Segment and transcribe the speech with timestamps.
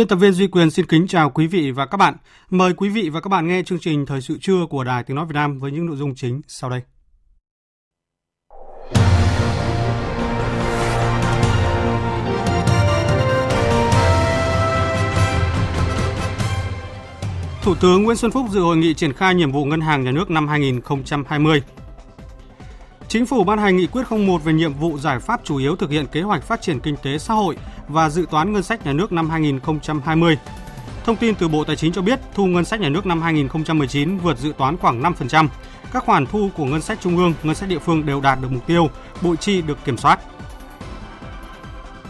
[0.00, 2.14] Biên tập viên Duy Quyền xin kính chào quý vị và các bạn.
[2.50, 5.16] Mời quý vị và các bạn nghe chương trình Thời sự trưa của Đài Tiếng
[5.16, 6.80] Nói Việt Nam với những nội dung chính sau đây.
[17.62, 20.10] Thủ tướng Nguyễn Xuân Phúc dự hội nghị triển khai nhiệm vụ ngân hàng nhà
[20.10, 21.62] nước năm 2020.
[23.10, 25.90] Chính phủ ban hành nghị quyết 01 về nhiệm vụ giải pháp chủ yếu thực
[25.90, 27.56] hiện kế hoạch phát triển kinh tế xã hội
[27.88, 30.38] và dự toán ngân sách nhà nước năm 2020.
[31.04, 34.18] Thông tin từ Bộ Tài chính cho biết, thu ngân sách nhà nước năm 2019
[34.18, 35.48] vượt dự toán khoảng 5%.
[35.92, 38.52] Các khoản thu của ngân sách trung ương, ngân sách địa phương đều đạt được
[38.52, 38.90] mục tiêu,
[39.22, 40.20] bội chi được kiểm soát.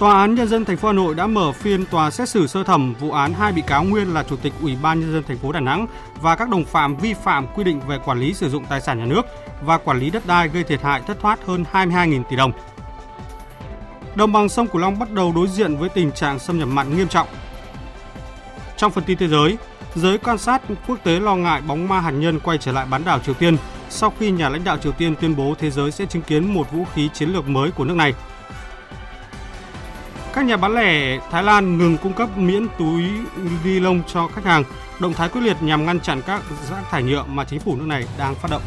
[0.00, 2.64] Tòa án nhân dân thành phố Hà Nội đã mở phiên tòa xét xử sơ
[2.64, 5.38] thẩm vụ án hai bị cáo nguyên là chủ tịch Ủy ban nhân dân thành
[5.38, 5.86] phố Đà Nẵng
[6.20, 8.98] và các đồng phạm vi phạm quy định về quản lý sử dụng tài sản
[8.98, 9.22] nhà nước
[9.62, 12.52] và quản lý đất đai gây thiệt hại thất thoát hơn 22.000 tỷ đồng.
[14.14, 16.96] Đồng bằng sông Cửu Long bắt đầu đối diện với tình trạng xâm nhập mặn
[16.96, 17.28] nghiêm trọng.
[18.76, 19.56] Trong phần tin thế giới,
[19.94, 23.04] giới quan sát quốc tế lo ngại bóng ma hạt nhân quay trở lại bán
[23.04, 23.56] đảo Triều Tiên
[23.90, 26.72] sau khi nhà lãnh đạo Triều Tiên tuyên bố thế giới sẽ chứng kiến một
[26.72, 28.14] vũ khí chiến lược mới của nước này.
[30.34, 33.02] Các nhà bán lẻ Thái Lan ngừng cung cấp miễn túi
[33.64, 34.64] ni lông cho khách hàng,
[35.00, 37.86] động thái quyết liệt nhằm ngăn chặn các rác thải nhựa mà chính phủ nước
[37.86, 38.62] này đang phát động.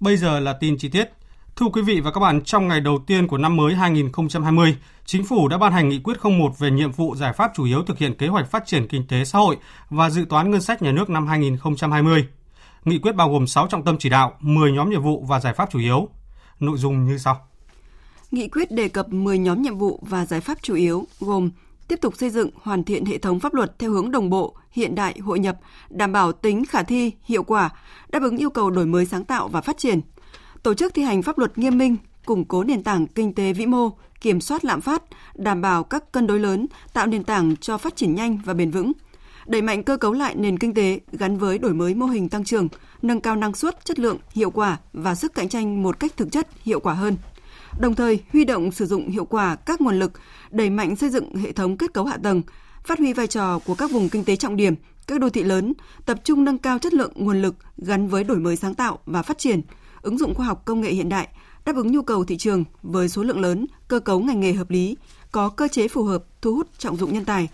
[0.00, 1.19] Bây giờ là tin chi tiết.
[1.60, 5.24] Thưa quý vị và các bạn, trong ngày đầu tiên của năm mới 2020, Chính
[5.24, 7.98] phủ đã ban hành nghị quyết 01 về nhiệm vụ giải pháp chủ yếu thực
[7.98, 9.56] hiện kế hoạch phát triển kinh tế xã hội
[9.90, 12.26] và dự toán ngân sách nhà nước năm 2020.
[12.84, 15.54] Nghị quyết bao gồm 6 trọng tâm chỉ đạo, 10 nhóm nhiệm vụ và giải
[15.54, 16.08] pháp chủ yếu.
[16.60, 17.46] Nội dung như sau.
[18.30, 21.50] Nghị quyết đề cập 10 nhóm nhiệm vụ và giải pháp chủ yếu gồm
[21.88, 24.94] tiếp tục xây dựng, hoàn thiện hệ thống pháp luật theo hướng đồng bộ, hiện
[24.94, 25.58] đại, hội nhập,
[25.90, 27.70] đảm bảo tính khả thi, hiệu quả,
[28.08, 30.00] đáp ứng yêu cầu đổi mới sáng tạo và phát triển.
[30.62, 33.66] Tổ chức thi hành pháp luật nghiêm minh, củng cố nền tảng kinh tế vĩ
[33.66, 33.90] mô,
[34.20, 35.02] kiểm soát lạm phát,
[35.34, 38.70] đảm bảo các cân đối lớn, tạo nền tảng cho phát triển nhanh và bền
[38.70, 38.92] vững.
[39.46, 42.44] Đẩy mạnh cơ cấu lại nền kinh tế gắn với đổi mới mô hình tăng
[42.44, 42.68] trưởng,
[43.02, 46.32] nâng cao năng suất, chất lượng, hiệu quả và sức cạnh tranh một cách thực
[46.32, 47.16] chất, hiệu quả hơn–
[47.78, 50.12] đồng thời huy động sử dụng hiệu quả các nguồn lực,
[50.50, 52.42] đẩy mạnh xây dựng hệ thống kết cấu hạ tầng,
[52.84, 54.74] phát huy vai trò của các vùng kinh tế trọng điểm,
[55.06, 55.72] các đô thị lớn,
[56.06, 59.22] tập trung nâng cao chất lượng nguồn lực gắn với đổi mới sáng tạo và
[59.22, 59.60] phát triển,
[60.02, 61.28] ứng dụng khoa học công nghệ hiện đại,
[61.64, 64.70] đáp ứng nhu cầu thị trường với số lượng lớn, cơ cấu ngành nghề hợp
[64.70, 64.96] lý,
[65.32, 67.48] có cơ chế phù hợp thu hút trọng dụng nhân tài,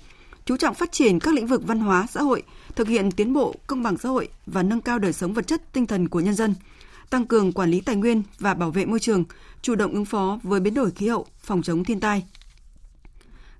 [0.44, 2.42] chú trọng phát triển các lĩnh vực văn hóa, xã hội,
[2.74, 5.72] thực hiện tiến bộ công bằng xã hội và nâng cao đời sống vật chất
[5.72, 6.54] tinh thần của nhân dân–
[7.10, 9.24] tăng cường quản lý tài nguyên và bảo vệ môi trường,
[9.62, 12.24] chủ động ứng phó với biến đổi khí hậu, phòng chống thiên tai.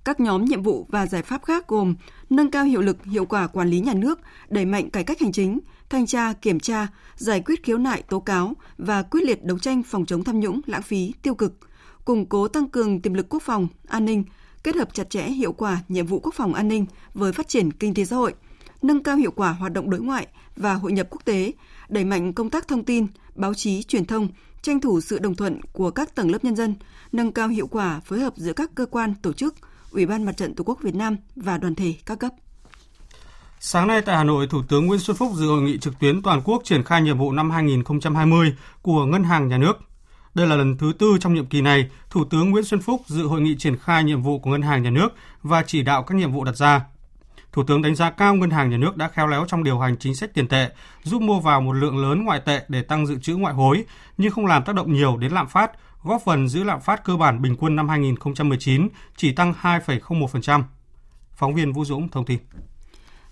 [0.07, 1.95] Các nhóm nhiệm vụ và giải pháp khác gồm
[2.29, 4.19] nâng cao hiệu lực, hiệu quả quản lý nhà nước,
[4.49, 5.59] đẩy mạnh cải cách hành chính,
[5.89, 9.83] thanh tra, kiểm tra, giải quyết khiếu nại, tố cáo và quyết liệt đấu tranh
[9.83, 11.53] phòng chống tham nhũng, lãng phí, tiêu cực,
[12.05, 14.23] củng cố tăng cường tiềm lực quốc phòng, an ninh,
[14.63, 17.71] kết hợp chặt chẽ hiệu quả nhiệm vụ quốc phòng an ninh với phát triển
[17.71, 18.33] kinh tế xã hội,
[18.81, 21.51] nâng cao hiệu quả hoạt động đối ngoại và hội nhập quốc tế,
[21.89, 24.27] đẩy mạnh công tác thông tin, báo chí, truyền thông,
[24.61, 26.75] tranh thủ sự đồng thuận của các tầng lớp nhân dân,
[27.11, 29.55] nâng cao hiệu quả phối hợp giữa các cơ quan, tổ chức,
[29.91, 32.31] Ủy ban Mặt trận Tổ quốc Việt Nam và đoàn thể các cấp.
[33.59, 36.21] Sáng nay tại Hà Nội, Thủ tướng Nguyễn Xuân Phúc dự hội nghị trực tuyến
[36.21, 39.77] toàn quốc triển khai nhiệm vụ năm 2020 của Ngân hàng Nhà nước.
[40.33, 43.27] Đây là lần thứ tư trong nhiệm kỳ này, Thủ tướng Nguyễn Xuân Phúc dự
[43.27, 45.09] hội nghị triển khai nhiệm vụ của Ngân hàng Nhà nước
[45.43, 46.85] và chỉ đạo các nhiệm vụ đặt ra.
[47.51, 49.97] Thủ tướng đánh giá cao ngân hàng nhà nước đã khéo léo trong điều hành
[49.97, 50.69] chính sách tiền tệ,
[51.03, 53.83] giúp mua vào một lượng lớn ngoại tệ để tăng dự trữ ngoại hối,
[54.17, 55.71] nhưng không làm tác động nhiều đến lạm phát,
[56.07, 60.63] góp phần giữ lạm phát cơ bản bình quân năm 2019 chỉ tăng 2,01%.
[61.31, 62.39] Phóng viên Vũ Dũng thông tin.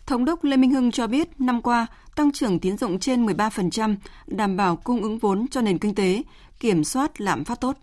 [0.05, 3.95] Thống đốc Lê Minh Hưng cho biết năm qua, tăng trưởng tín dụng trên 13%,
[4.27, 6.23] đảm bảo cung ứng vốn cho nền kinh tế,
[6.59, 7.77] kiểm soát lạm phát tốt.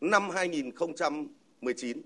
[0.00, 2.02] Năm 2019,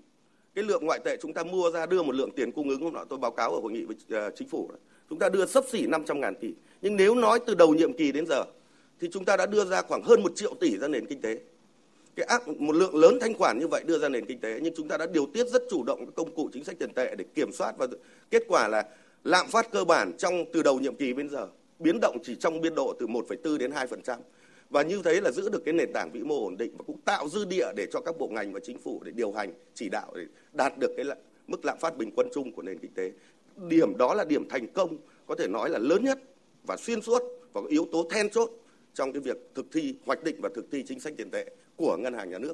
[0.55, 2.93] cái lượng ngoại tệ chúng ta mua ra đưa một lượng tiền cung ứng hôm
[2.93, 4.69] nọ tôi báo cáo ở hội nghị với uh, chính phủ
[5.09, 8.11] chúng ta đưa sấp xỉ 500 ngàn tỷ nhưng nếu nói từ đầu nhiệm kỳ
[8.11, 8.43] đến giờ
[8.99, 11.39] thì chúng ta đã đưa ra khoảng hơn một triệu tỷ ra nền kinh tế.
[12.15, 14.73] Cái áp một lượng lớn thanh khoản như vậy đưa ra nền kinh tế nhưng
[14.77, 17.25] chúng ta đã điều tiết rất chủ động công cụ chính sách tiền tệ để
[17.35, 17.87] kiểm soát và
[18.31, 18.83] kết quả là
[19.23, 21.47] lạm phát cơ bản trong từ đầu nhiệm kỳ đến giờ
[21.79, 24.17] biến động chỉ trong biên độ từ 1,4 đến 2%
[24.69, 27.01] và như thế là giữ được cái nền tảng vĩ mô ổn định và cũng
[27.01, 29.89] tạo dư địa để cho các bộ ngành và chính phủ để điều hành chỉ
[29.89, 31.05] đạo để đạt được cái
[31.47, 33.11] mức lạm phát bình quân chung của nền kinh tế.
[33.67, 36.19] Điểm đó là điểm thành công có thể nói là lớn nhất
[36.67, 38.51] và xuyên suốt và có yếu tố then chốt
[38.95, 41.97] trong cái việc thực thi hoạch định và thực thi chính sách tiền tệ của
[41.97, 42.53] ngân hàng nhà nước.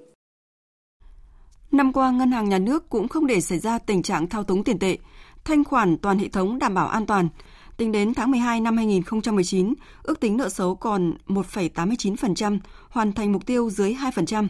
[1.72, 4.64] Năm qua, ngân hàng nhà nước cũng không để xảy ra tình trạng thao túng
[4.64, 4.98] tiền tệ,
[5.44, 7.30] thanh khoản toàn hệ thống đảm bảo an toàn.
[7.78, 9.74] Tính đến tháng 12 năm 2019,
[10.04, 12.60] ước tính nợ xấu còn 1,89%,
[12.90, 14.48] hoàn thành mục tiêu dưới 2%.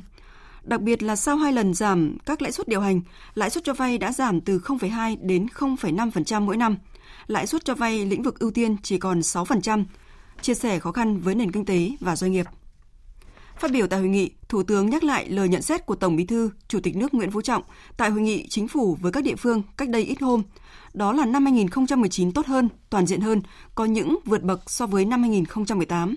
[0.63, 3.01] Đặc biệt là sau hai lần giảm các lãi suất điều hành,
[3.35, 6.77] lãi suất cho vay đã giảm từ 0,2 đến 0,5% mỗi năm.
[7.27, 9.83] Lãi suất cho vay lĩnh vực ưu tiên chỉ còn 6%,
[10.41, 12.45] chia sẻ khó khăn với nền kinh tế và doanh nghiệp.
[13.61, 16.25] Phát biểu tại hội nghị, Thủ tướng nhắc lại lời nhận xét của Tổng Bí
[16.25, 17.63] thư, Chủ tịch nước Nguyễn Phú Trọng
[17.97, 20.43] tại hội nghị chính phủ với các địa phương cách đây ít hôm.
[20.93, 23.41] Đó là năm 2019 tốt hơn, toàn diện hơn,
[23.75, 26.15] có những vượt bậc so với năm 2018.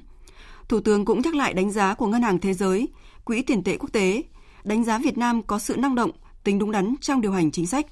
[0.69, 2.89] Thủ tướng cũng nhắc lại đánh giá của Ngân hàng Thế giới,
[3.25, 4.23] Quỹ tiền tệ quốc tế,
[4.65, 6.11] đánh giá Việt Nam có sự năng động,
[6.45, 7.87] tính đúng đắn trong điều hành chính sách.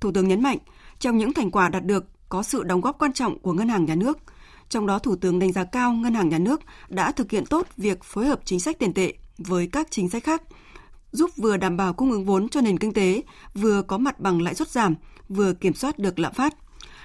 [0.00, 0.58] Thủ tướng nhấn mạnh,
[0.98, 3.84] trong những thành quả đạt được có sự đóng góp quan trọng của Ngân hàng
[3.84, 4.18] Nhà nước–
[4.68, 7.66] trong đó, Thủ tướng đánh giá cao Ngân hàng Nhà nước đã thực hiện tốt
[7.76, 10.42] việc phối hợp chính sách tiền tệ với các chính sách khác,
[11.12, 13.22] giúp vừa đảm bảo cung ứng vốn cho nền kinh tế,
[13.54, 14.94] vừa có mặt bằng lãi suất giảm,
[15.28, 16.54] vừa kiểm soát được lạm phát.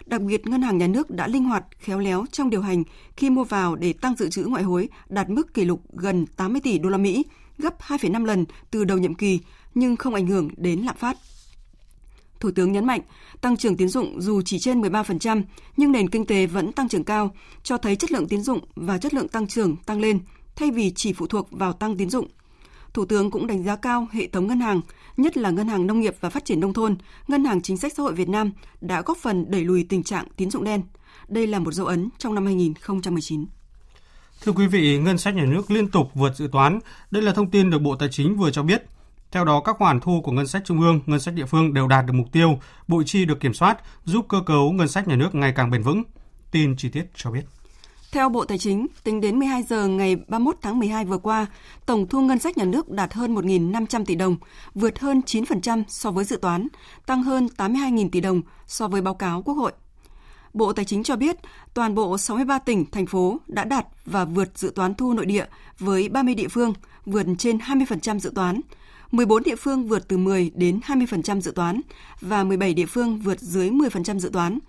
[0.06, 2.84] Đặc biệt, Ngân hàng Nhà nước đã linh hoạt, khéo léo trong điều hành
[3.18, 6.62] khi mua vào để tăng dự trữ ngoại hối đạt mức kỷ lục gần 80
[6.64, 7.26] tỷ đô la Mỹ,
[7.58, 9.40] gấp 2,5 lần từ đầu nhiệm kỳ,
[9.76, 11.18] nhưng không ảnh hưởng đến lạm phát.
[12.44, 13.02] Thủ tướng nhấn mạnh,
[13.42, 15.44] tăng trưởng tín dụng dù chỉ trên 13%,
[15.78, 18.98] nhưng nền kinh tế vẫn tăng trưởng cao, cho thấy chất lượng tín dụng và
[18.98, 20.20] chất lượng tăng trưởng tăng lên,
[20.56, 22.28] thay vì chỉ phụ thuộc vào tăng tín dụng.
[22.94, 24.82] Thủ tướng cũng đánh giá cao hệ thống ngân hàng,
[25.18, 26.96] nhất là Ngân hàng Nông nghiệp và Phát triển Nông thôn,
[27.28, 28.52] Ngân hàng Chính sách Xã hội Việt Nam
[28.82, 30.82] đã góp phần đẩy lùi tình trạng tín dụng đen.
[31.28, 33.46] Đây là một dấu ấn trong năm 2019.
[34.44, 36.80] Thưa quý vị, ngân sách nhà nước liên tục vượt dự toán.
[37.12, 38.84] Đây là thông tin được Bộ Tài chính vừa cho biết.
[39.34, 41.88] Theo đó, các khoản thu của ngân sách trung ương, ngân sách địa phương đều
[41.88, 45.16] đạt được mục tiêu, bội chi được kiểm soát, giúp cơ cấu ngân sách nhà
[45.16, 46.04] nước ngày càng bền vững.
[46.52, 47.42] Tin chi tiết cho biết.
[48.12, 51.46] Theo Bộ Tài chính, tính đến 12 giờ ngày 31 tháng 12 vừa qua,
[51.86, 54.36] tổng thu ngân sách nhà nước đạt hơn 1.500 tỷ đồng,
[54.76, 56.68] vượt hơn 9% so với dự toán,
[57.06, 59.72] tăng hơn 82.000 tỷ đồng so với báo cáo Quốc hội.
[60.54, 61.36] Bộ Tài chính cho biết,
[61.74, 65.46] toàn bộ 63 tỉnh, thành phố đã đạt và vượt dự toán thu nội địa
[65.80, 66.74] với 30 địa phương,
[67.06, 68.62] vượt trên 20% dự toán,
[69.14, 71.82] 14 địa phương vượt từ 10 đến 20% dự toán
[72.22, 74.60] và 17 địa phương vượt dưới 10% dự toán.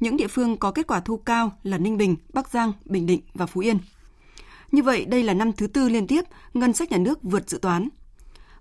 [0.00, 3.20] Những địa phương có kết quả thu cao là Ninh Bình, Bắc Giang, Bình Định
[3.34, 3.78] và Phú Yên.
[4.72, 7.58] Như vậy, đây là năm thứ tư liên tiếp ngân sách nhà nước vượt dự
[7.58, 7.88] toán.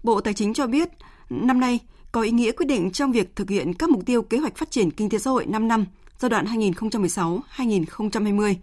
[0.04, 0.90] Bộ Tài chính cho biết,
[1.30, 1.80] năm nay
[2.12, 4.72] có ý nghĩa quyết định trong việc thực hiện các mục tiêu kế hoạch phát
[4.72, 5.86] triển kinh tế xã hội 5 năm
[6.20, 8.56] giai đoạn 2016-2020,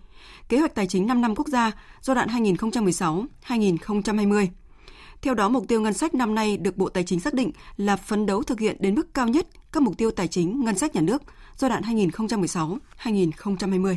[0.49, 4.47] kế hoạch tài chính 5 năm quốc gia giai đoạn 2016-2020
[5.23, 7.97] theo đó, mục tiêu ngân sách năm nay được Bộ Tài chính xác định là
[7.97, 10.95] phấn đấu thực hiện đến mức cao nhất các mục tiêu tài chính ngân sách
[10.95, 11.23] nhà nước
[11.57, 13.97] giai đoạn 2016-2020.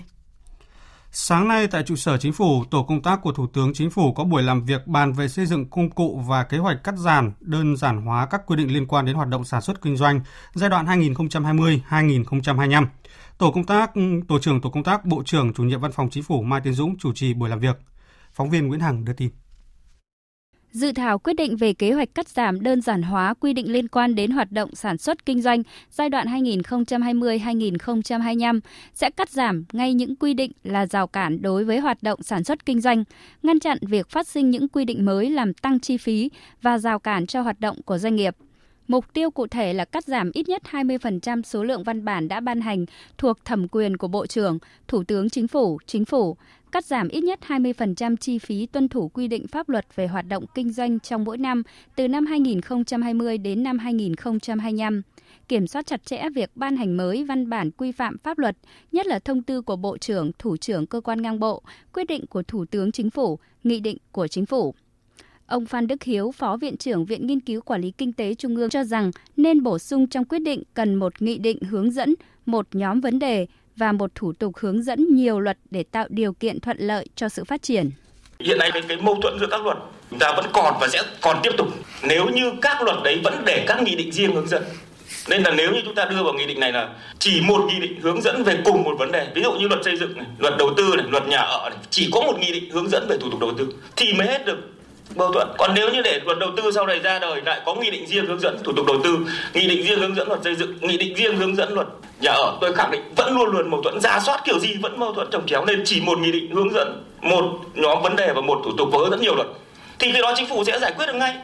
[1.12, 4.14] Sáng nay tại trụ sở chính phủ, tổ công tác của Thủ tướng Chính phủ
[4.14, 7.32] có buổi làm việc bàn về xây dựng công cụ và kế hoạch cắt giảm,
[7.40, 10.22] đơn giản hóa các quy định liên quan đến hoạt động sản xuất kinh doanh
[10.54, 12.86] giai đoạn 2020-2025.
[13.38, 13.92] Tổ công tác,
[14.28, 16.74] tổ trưởng tổ công tác, Bộ trưởng chủ nhiệm Văn phòng Chính phủ Mai Tiến
[16.74, 17.78] Dũng chủ trì buổi làm việc.
[18.34, 19.30] Phóng viên Nguyễn Hằng đưa tin.
[20.76, 23.88] Dự thảo quyết định về kế hoạch cắt giảm đơn giản hóa quy định liên
[23.88, 28.60] quan đến hoạt động sản xuất kinh doanh giai đoạn 2020-2025
[28.94, 32.44] sẽ cắt giảm ngay những quy định là rào cản đối với hoạt động sản
[32.44, 33.04] xuất kinh doanh,
[33.44, 36.30] ngăn chặn việc phát sinh những quy định mới làm tăng chi phí
[36.62, 38.36] và rào cản cho hoạt động của doanh nghiệp.
[38.88, 42.40] Mục tiêu cụ thể là cắt giảm ít nhất 20% số lượng văn bản đã
[42.40, 42.86] ban hành
[43.18, 46.38] thuộc thẩm quyền của Bộ trưởng, Thủ tướng Chính phủ, Chính phủ,
[46.76, 50.28] cắt giảm ít nhất 20% chi phí tuân thủ quy định pháp luật về hoạt
[50.28, 51.64] động kinh doanh trong mỗi năm
[51.96, 55.02] từ năm 2020 đến năm 2025
[55.48, 58.58] kiểm soát chặt chẽ việc ban hành mới văn bản quy phạm pháp luật,
[58.92, 61.62] nhất là thông tư của Bộ trưởng, Thủ trưởng cơ quan ngang bộ,
[61.94, 64.76] quyết định của Thủ tướng Chính phủ, nghị định của Chính phủ.
[65.46, 68.56] Ông Phan Đức Hiếu, Phó Viện trưởng Viện Nghiên cứu Quản lý Kinh tế Trung
[68.56, 72.16] ương cho rằng nên bổ sung trong quyết định cần một nghị định hướng dẫn,
[72.46, 76.34] một nhóm vấn đề và một thủ tục hướng dẫn nhiều luật để tạo điều
[76.34, 77.92] kiện thuận lợi cho sự phát triển.
[78.40, 79.78] Hiện nay cái, cái mâu thuẫn giữa các luật
[80.10, 81.68] chúng ta vẫn còn và sẽ còn tiếp tục.
[82.04, 84.64] Nếu như các luật đấy vẫn để các nghị định riêng hướng dẫn
[85.30, 86.90] nên là nếu như chúng ta đưa vào nghị định này là
[87.20, 89.28] chỉ một nghị định hướng dẫn về cùng một vấn đề.
[89.36, 91.80] Ví dụ như luật xây dựng này, luật đầu tư này luật nhà ở này
[91.90, 94.46] chỉ có một nghị định hướng dẫn về thủ tục đầu tư thì mới hết
[94.46, 94.58] được
[95.16, 95.48] mâu thuẫn.
[95.58, 98.08] Còn nếu như để luật đầu tư sau này ra đời lại có nghị định
[98.08, 99.18] riêng hướng dẫn, thủ tục đầu tư,
[99.54, 101.88] nghị định riêng hướng dẫn luật xây dựng, nghị định riêng hướng dẫn luật
[102.22, 104.00] nhà ở, tôi khẳng định vẫn luôn luôn mâu thuẫn.
[104.02, 106.74] Giả soát kiểu gì vẫn mâu thuẫn trồng chéo nên chỉ một nghị định hướng
[106.74, 107.44] dẫn, một
[107.74, 109.48] nhóm vấn đề và một thủ tục với rất nhiều luật.
[110.00, 111.36] Thì cái đó chính phủ sẽ giải quyết được ngay.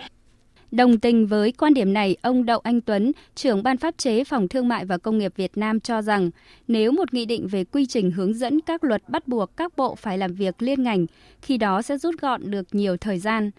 [0.72, 4.48] Đồng tình với quan điểm này, ông Đậu Anh Tuấn, trưởng ban pháp chế Phòng
[4.48, 6.30] Thương mại và Công nghiệp Việt Nam cho rằng
[6.68, 9.96] nếu một nghị định về quy trình hướng dẫn các luật bắt buộc các bộ
[9.96, 11.06] phải làm việc liên ngành,
[11.42, 13.52] khi đó sẽ rút gọn được nhiều thời gian.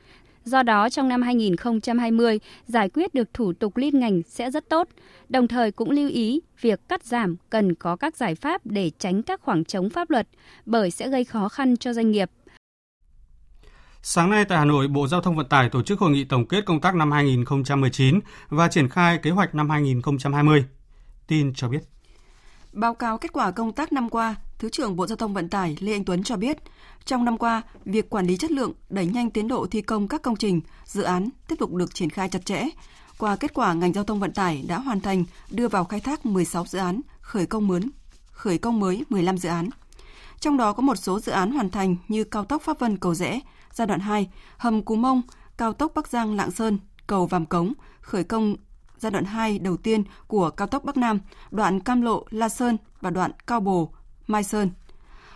[0.44, 4.88] Do đó, trong năm 2020, giải quyết được thủ tục liên ngành sẽ rất tốt.
[5.28, 9.22] Đồng thời cũng lưu ý việc cắt giảm cần có các giải pháp để tránh
[9.22, 10.28] các khoảng trống pháp luật,
[10.66, 12.30] bởi sẽ gây khó khăn cho doanh nghiệp.
[14.04, 16.46] Sáng nay tại Hà Nội, Bộ Giao thông Vận tải tổ chức hội nghị tổng
[16.46, 20.64] kết công tác năm 2019 và triển khai kế hoạch năm 2020.
[21.26, 21.80] Tin cho biết.
[22.72, 25.76] Báo cáo kết quả công tác năm qua, Thứ trưởng Bộ Giao thông Vận tải
[25.80, 26.56] Lê Anh Tuấn cho biết,
[27.04, 30.22] trong năm qua, việc quản lý chất lượng, đẩy nhanh tiến độ thi công các
[30.22, 32.64] công trình, dự án tiếp tục được triển khai chặt chẽ.
[33.18, 36.26] Qua kết quả, ngành giao thông vận tải đã hoàn thành đưa vào khai thác
[36.26, 37.80] 16 dự án, khởi công mới,
[38.30, 39.68] khởi công mới 15 dự án.
[40.40, 43.14] Trong đó có một số dự án hoàn thành như cao tốc Pháp Vân Cầu
[43.14, 43.40] Rẽ,
[43.72, 45.22] giai đoạn 2, hầm Cú Mông,
[45.56, 48.56] cao tốc Bắc Giang Lạng Sơn, cầu Vàm Cống, khởi công
[48.98, 51.18] giai đoạn 2 đầu tiên của cao tốc Bắc Nam,
[51.50, 53.92] đoạn Cam Lộ La Sơn và đoạn Cao Bồ
[54.26, 54.70] Mai Sơn.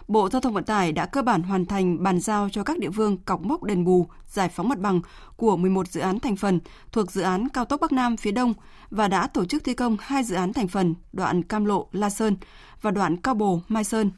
[0.08, 2.90] Bộ Giao thông Vận tải đã cơ bản hoàn thành bàn giao cho các địa
[2.90, 5.00] phương cọc mốc đền bù, giải phóng mặt bằng
[5.36, 6.60] của 11 dự án thành phần
[6.92, 8.54] thuộc dự án cao tốc Bắc Nam phía Đông
[8.90, 12.10] và đã tổ chức thi công hai dự án thành phần đoạn Cam Lộ La
[12.10, 12.36] Sơn
[12.82, 14.10] và đoạn Cao Bồ Mai Sơn,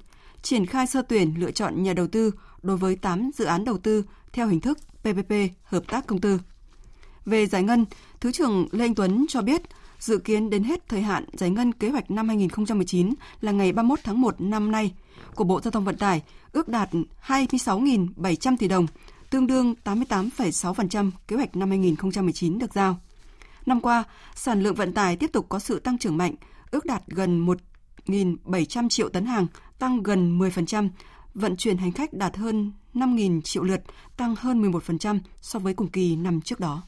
[0.43, 2.31] triển khai sơ tuyển lựa chọn nhà đầu tư
[2.63, 5.33] đối với 8 dự án đầu tư theo hình thức PPP
[5.65, 6.41] hợp tác công tư.
[7.25, 7.85] Về giải ngân,
[8.21, 9.63] Thứ trưởng Lê Anh Tuấn cho biết
[9.99, 13.99] dự kiến đến hết thời hạn giải ngân kế hoạch năm 2019 là ngày 31
[14.05, 14.95] tháng 1 năm nay
[15.35, 16.23] của Bộ Giao thông Vận tải
[16.53, 16.91] ước đạt
[17.27, 18.87] 26.700 tỷ đồng,
[19.31, 23.01] tương đương 88,6% kế hoạch năm 2019 được giao.
[23.67, 26.35] Năm qua, sản lượng vận tải tiếp tục có sự tăng trưởng mạnh,
[26.71, 27.47] ước đạt gần
[28.07, 29.47] 1.700 triệu tấn hàng,
[29.79, 30.89] tăng gần 10%,
[31.39, 33.81] vận chuyển hành khách đạt hơn 5.000 triệu lượt,
[34.17, 36.83] tăng hơn 11% so với cùng kỳ năm trước đó.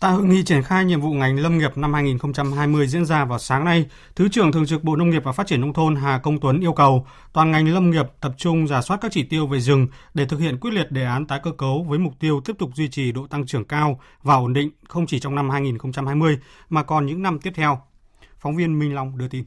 [0.00, 3.38] Tại hội nghị triển khai nhiệm vụ ngành lâm nghiệp năm 2020 diễn ra vào
[3.38, 6.18] sáng nay, Thứ trưởng Thường trực Bộ Nông nghiệp và Phát triển Nông thôn Hà
[6.18, 9.46] Công Tuấn yêu cầu toàn ngành lâm nghiệp tập trung giả soát các chỉ tiêu
[9.46, 12.40] về rừng để thực hiện quyết liệt đề án tái cơ cấu với mục tiêu
[12.44, 15.50] tiếp tục duy trì độ tăng trưởng cao và ổn định không chỉ trong năm
[15.50, 17.80] 2020 mà còn những năm tiếp theo.
[18.38, 19.44] Phóng viên Minh Long đưa tin.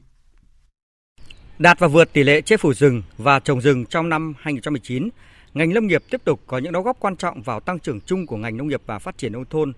[1.58, 5.08] Đạt và vượt tỷ lệ che phủ rừng và trồng rừng trong năm 2019,
[5.54, 8.26] ngành lâm nghiệp tiếp tục có những đóng góp quan trọng vào tăng trưởng chung
[8.26, 9.72] của ngành nông nghiệp và phát triển nông thôn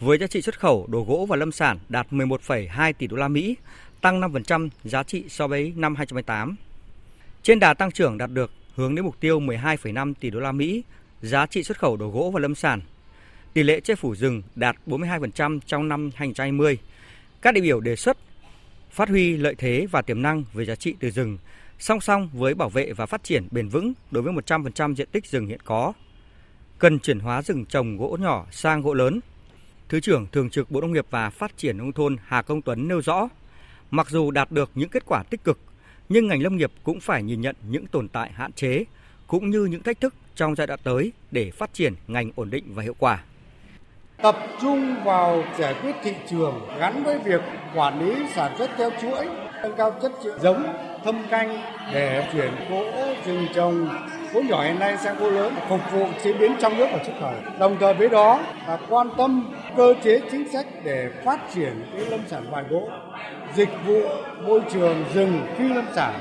[0.00, 3.28] với giá trị xuất khẩu đồ gỗ và lâm sản đạt 11,2 tỷ đô la
[3.28, 3.56] Mỹ,
[4.00, 6.56] tăng 5% giá trị so với năm 2018.
[7.42, 10.82] Trên đà tăng trưởng đạt được hướng đến mục tiêu 12,5 tỷ đô la Mỹ
[11.22, 12.80] giá trị xuất khẩu đồ gỗ và lâm sản.
[13.52, 16.78] Tỷ lệ che phủ rừng đạt 42% trong năm 2020.
[17.42, 18.16] Các đại biểu đề xuất
[18.90, 21.38] phát huy lợi thế và tiềm năng về giá trị từ rừng,
[21.78, 25.26] song song với bảo vệ và phát triển bền vững đối với 100% diện tích
[25.26, 25.92] rừng hiện có.
[26.78, 29.20] Cần chuyển hóa rừng trồng gỗ nhỏ sang gỗ lớn.
[29.88, 32.88] Thứ trưởng Thường trực Bộ Nông nghiệp và Phát triển Nông thôn Hà Công Tuấn
[32.88, 33.28] nêu rõ,
[33.90, 35.58] mặc dù đạt được những kết quả tích cực,
[36.08, 38.84] nhưng ngành lâm nghiệp cũng phải nhìn nhận những tồn tại hạn chế,
[39.26, 42.64] cũng như những thách thức trong giai đoạn tới để phát triển ngành ổn định
[42.74, 43.24] và hiệu quả
[44.22, 47.40] tập trung vào giải quyết thị trường gắn với việc
[47.74, 49.26] quản lý sản xuất theo chuỗi,
[49.62, 50.64] nâng cao chất lượng giống,
[51.04, 52.84] thâm canh để chuyển gỗ,
[53.26, 53.88] rừng trồng
[54.32, 57.12] gỗ nhỏ hiện nay sang gỗ lớn, phục vụ chế biến trong nước và xuất
[57.20, 57.32] khẩu.
[57.58, 62.06] Đồng thời với đó là quan tâm cơ chế chính sách để phát triển cái
[62.06, 62.88] lâm sản ngoài gỗ,
[63.54, 64.00] dịch vụ
[64.46, 66.14] môi trường rừng phi lâm sản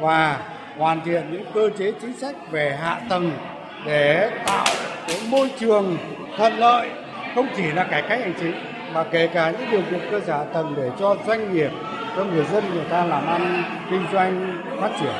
[0.00, 0.40] và
[0.78, 3.30] hoàn thiện những cơ chế chính sách về hạ tầng
[3.86, 4.66] để tạo
[5.08, 5.96] cái môi trường
[6.36, 6.88] thuận lợi
[7.38, 8.54] không chỉ là cải cách hành chính
[8.94, 11.70] mà kể cả những điều kiện cơ sở tầng để cho doanh nghiệp
[12.16, 15.12] cho người dân người ta làm ăn kinh doanh phát triển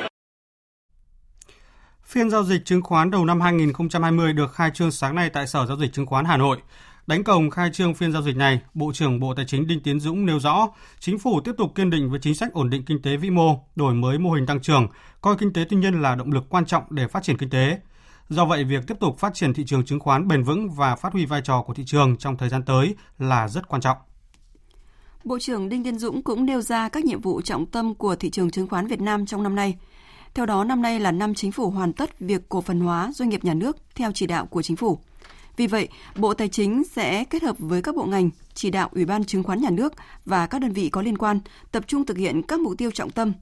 [2.04, 5.66] Phiên giao dịch chứng khoán đầu năm 2020 được khai trương sáng nay tại Sở
[5.66, 6.58] Giao dịch Chứng khoán Hà Nội.
[7.06, 10.00] Đánh cổng khai trương phiên giao dịch này, Bộ trưởng Bộ Tài chính Đinh Tiến
[10.00, 13.02] Dũng nêu rõ, chính phủ tiếp tục kiên định với chính sách ổn định kinh
[13.02, 14.87] tế vĩ mô, đổi mới mô hình tăng trưởng,
[15.20, 17.78] coi kinh tế tư nhân là động lực quan trọng để phát triển kinh tế.
[18.28, 21.12] Do vậy, việc tiếp tục phát triển thị trường chứng khoán bền vững và phát
[21.12, 23.97] huy vai trò của thị trường trong thời gian tới là rất quan trọng.
[25.25, 28.30] Bộ trưởng Đinh Tiến Dũng cũng nêu ra các nhiệm vụ trọng tâm của thị
[28.30, 29.78] trường chứng khoán Việt Nam trong năm nay.
[30.35, 33.28] Theo đó, năm nay là năm chính phủ hoàn tất việc cổ phần hóa doanh
[33.28, 34.99] nghiệp nhà nước theo chỉ đạo của chính phủ.
[35.56, 39.04] Vì vậy, Bộ Tài chính sẽ kết hợp với các bộ ngành, chỉ đạo Ủy
[39.04, 39.92] ban Chứng khoán Nhà nước
[40.25, 41.40] và các đơn vị có liên quan
[41.73, 43.32] tập trung thực hiện các mục tiêu trọng tâm,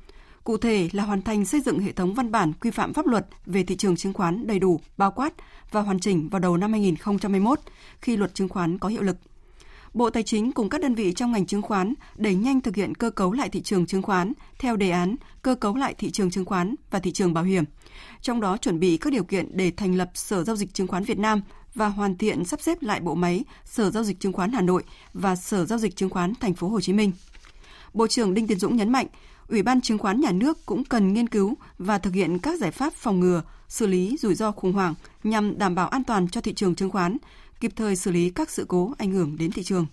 [0.47, 3.26] Cụ thể là hoàn thành xây dựng hệ thống văn bản quy phạm pháp luật
[3.47, 5.33] về thị trường chứng khoán đầy đủ, bao quát
[5.71, 7.61] và hoàn chỉnh vào đầu năm 2021
[8.00, 9.17] khi luật chứng khoán có hiệu lực.
[9.95, 12.95] Bộ Tài chính cùng các đơn vị trong ngành chứng khoán đẩy nhanh thực hiện
[12.95, 16.31] cơ cấu lại thị trường chứng khoán theo đề án cơ cấu lại thị trường
[16.31, 17.65] chứng khoán và thị trường bảo hiểm.
[18.21, 21.05] Trong đó chuẩn bị các điều kiện để thành lập Sở giao dịch chứng khoán
[21.05, 21.41] Việt Nam
[21.75, 24.85] và hoàn thiện sắp xếp lại bộ máy Sở giao dịch chứng khoán Hà Nội
[25.12, 27.12] và Sở giao dịch chứng khoán Thành phố Hồ Chí Minh.
[27.95, 29.07] Bộ trưởng Đinh Tiến Dũng nhấn mạnh,
[29.49, 32.71] Ủy ban chứng khoán nhà nước cũng cần nghiên cứu và thực hiện các giải
[32.71, 36.41] pháp phòng ngừa, xử lý rủi ro khủng hoảng nhằm đảm bảo an toàn cho
[36.41, 37.17] thị trường chứng khoán,
[37.61, 39.87] kịp thời xử lý các sự cố ảnh hưởng đến thị trường.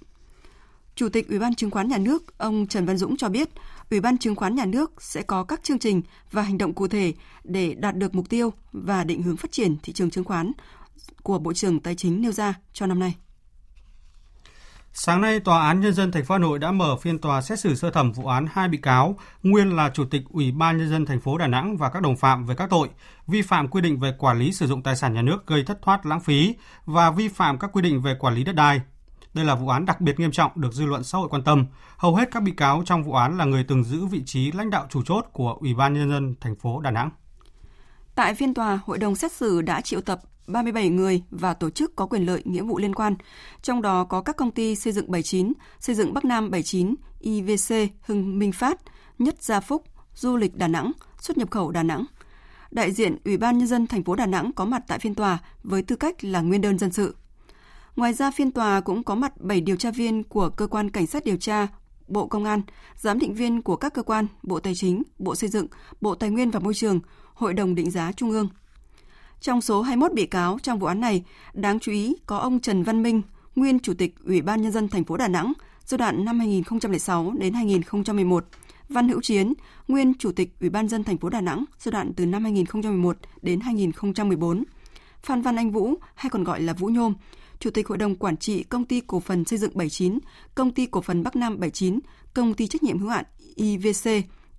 [0.96, 3.50] Chủ tịch Ủy ban chứng khoán nhà nước ông Trần Văn Dũng cho biết,
[3.90, 6.88] Ủy ban chứng khoán nhà nước sẽ có các chương trình và hành động cụ
[6.88, 10.52] thể để đạt được mục tiêu và định hướng phát triển thị trường chứng khoán
[11.24, 13.16] của Bộ trưởng Tài chính nêu ra cho năm nay.
[14.96, 17.60] Sáng nay, Tòa án Nhân dân thành phố Hà Nội đã mở phiên tòa xét
[17.60, 20.90] xử sơ thẩm vụ án hai bị cáo, nguyên là Chủ tịch Ủy ban Nhân
[20.90, 22.90] dân thành phố Đà Nẵng và các đồng phạm về các tội
[23.28, 25.82] vi phạm quy định về quản lý sử dụng tài sản nhà nước gây thất
[25.82, 28.82] thoát lãng phí và vi phạm các quy định về quản lý đất đai.
[29.34, 31.66] Đây là vụ án đặc biệt nghiêm trọng được dư luận xã hội quan tâm.
[31.98, 34.70] Hầu hết các bị cáo trong vụ án là người từng giữ vị trí lãnh
[34.70, 37.10] đạo chủ chốt của Ủy ban Nhân dân thành phố Đà Nẵng.
[38.16, 41.96] Tại phiên tòa, hội đồng xét xử đã triệu tập 37 người và tổ chức
[41.96, 43.16] có quyền lợi nghĩa vụ liên quan,
[43.62, 47.76] trong đó có các công ty xây dựng 79, xây dựng Bắc Nam 79, IVC,
[48.02, 48.80] Hưng Minh Phát,
[49.20, 49.84] Nhất Gia Phúc,
[50.16, 52.06] Du lịch Đà Nẵng, xuất nhập khẩu Đà Nẵng.
[52.72, 55.38] Đại diện Ủy ban nhân dân thành phố Đà Nẵng có mặt tại phiên tòa
[55.64, 57.16] với tư cách là nguyên đơn dân sự.
[57.96, 61.08] Ngoài ra phiên tòa cũng có mặt 7 điều tra viên của cơ quan cảnh
[61.08, 61.68] sát điều tra
[62.08, 62.62] Bộ Công an,
[62.96, 65.68] giám định viên của các cơ quan Bộ Tài chính, Bộ Xây dựng,
[66.02, 67.00] Bộ Tài nguyên và Môi trường,
[67.34, 68.50] Hội đồng định giá Trung ương,
[69.44, 71.24] trong số 21 bị cáo trong vụ án này,
[71.54, 73.22] đáng chú ý có ông Trần Văn Minh,
[73.56, 75.54] nguyên Chủ tịch Ủy ban Nhân dân thành phố Đà Nẵng
[75.86, 78.46] giai đoạn năm 2006 đến 2011,
[78.90, 79.54] Văn Hữu Chiến,
[79.88, 83.18] nguyên Chủ tịch Ủy ban dân thành phố Đà Nẵng giai đoạn từ năm 2011
[83.42, 84.64] đến 2014,
[85.24, 87.14] Phan Văn Anh Vũ hay còn gọi là Vũ Nhôm,
[87.60, 90.20] Chủ tịch Hội đồng Quản trị Công ty Cổ phần Xây dựng 79,
[90.56, 92.00] Công ty Cổ phần Bắc Nam 79,
[92.34, 93.26] Công ty Trách nhiệm hữu hạn
[93.56, 94.10] IVC,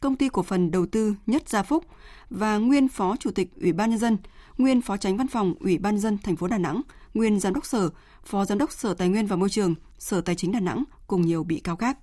[0.00, 1.84] Công ty Cổ phần Đầu tư Nhất Gia Phúc
[2.30, 4.16] và nguyên Phó Chủ tịch Ủy ban Nhân dân,
[4.58, 6.82] nguyên Phó Tránh Văn phòng Ủy ban dân thành phố Đà Nẵng,
[7.14, 7.90] nguyên Giám đốc Sở,
[8.24, 11.22] Phó Giám đốc Sở Tài nguyên và Môi trường, Sở Tài chính Đà Nẵng cùng
[11.22, 11.98] nhiều bị cáo khác.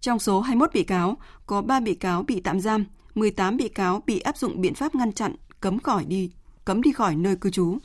[0.00, 4.02] Trong số 21 bị cáo, có 3 bị cáo bị tạm giam, 18 bị cáo
[4.06, 6.30] bị áp dụng biện pháp ngăn chặn, cấm khỏi đi,
[6.64, 7.78] cấm đi khỏi nơi cư trú.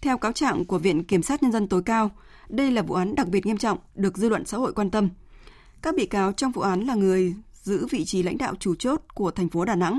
[0.00, 2.10] Theo cáo trạng của Viện Kiểm sát Nhân dân tối cao,
[2.48, 5.08] đây là vụ án đặc biệt nghiêm trọng được dư luận xã hội quan tâm.
[5.82, 9.02] Các bị cáo trong vụ án là người giữ vị trí lãnh đạo chủ chốt
[9.14, 9.98] của thành phố Đà Nẵng.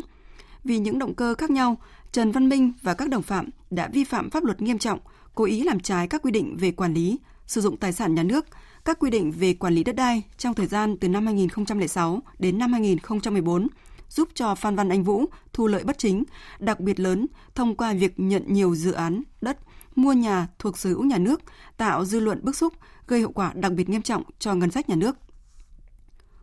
[0.64, 1.78] Vì những động cơ khác nhau,
[2.12, 5.00] Trần Văn Minh và các đồng phạm đã vi phạm pháp luật nghiêm trọng,
[5.36, 8.24] cố ý làm trái các quy định về quản lý, sử dụng tài sản nhà
[8.24, 8.46] nước,
[8.86, 12.58] các quy định về quản lý đất đai trong thời gian từ năm 2006 đến
[12.58, 13.68] năm 2014,
[14.10, 16.24] giúp cho Phan Văn Anh Vũ thu lợi bất chính,
[16.60, 19.58] đặc biệt lớn thông qua việc nhận nhiều dự án đất,
[19.96, 21.42] mua nhà thuộc sở hữu nhà nước,
[21.78, 22.74] tạo dư luận bức xúc,
[23.08, 25.16] gây hậu quả đặc biệt nghiêm trọng cho ngân sách nhà nước.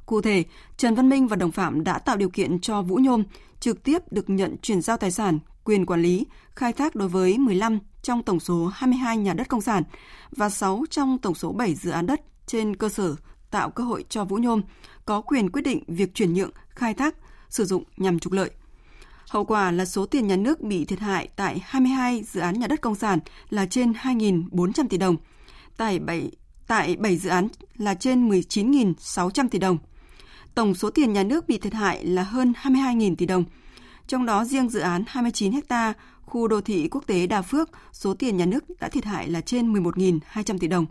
[0.07, 0.45] Cụ thể,
[0.77, 3.25] Trần Văn Minh và đồng phạm đã tạo điều kiện cho Vũ Nhôm
[3.61, 7.39] trực tiếp được nhận chuyển giao tài sản, quyền quản lý, khai thác đối với
[7.39, 9.83] 15 trong tổng số 22 nhà đất công sản
[10.31, 13.15] và 6 trong tổng số 7 dự án đất trên cơ sở
[13.51, 14.63] tạo cơ hội cho Vũ Nhôm
[15.05, 17.15] có quyền quyết định việc chuyển nhượng, khai thác,
[17.49, 18.51] sử dụng nhằm trục lợi.
[19.29, 22.67] Hậu quả là số tiền nhà nước bị thiệt hại tại 22 dự án nhà
[22.67, 23.19] đất công sản
[23.51, 25.17] là trên 2.400 tỷ đồng,
[25.77, 26.31] tại 7,
[26.67, 29.79] tại 7 dự án là trên 19.600 tỷ đồng.
[30.57, 33.45] Tổng số tiền nhà nước bị thiệt hại là hơn 22.000 tỷ đồng.
[34.07, 35.93] Trong đó riêng dự án 29 ha
[36.23, 39.41] khu đô thị quốc tế Đà Phước, số tiền nhà nước đã thiệt hại là
[39.41, 40.87] trên 11.200 tỷ đồng.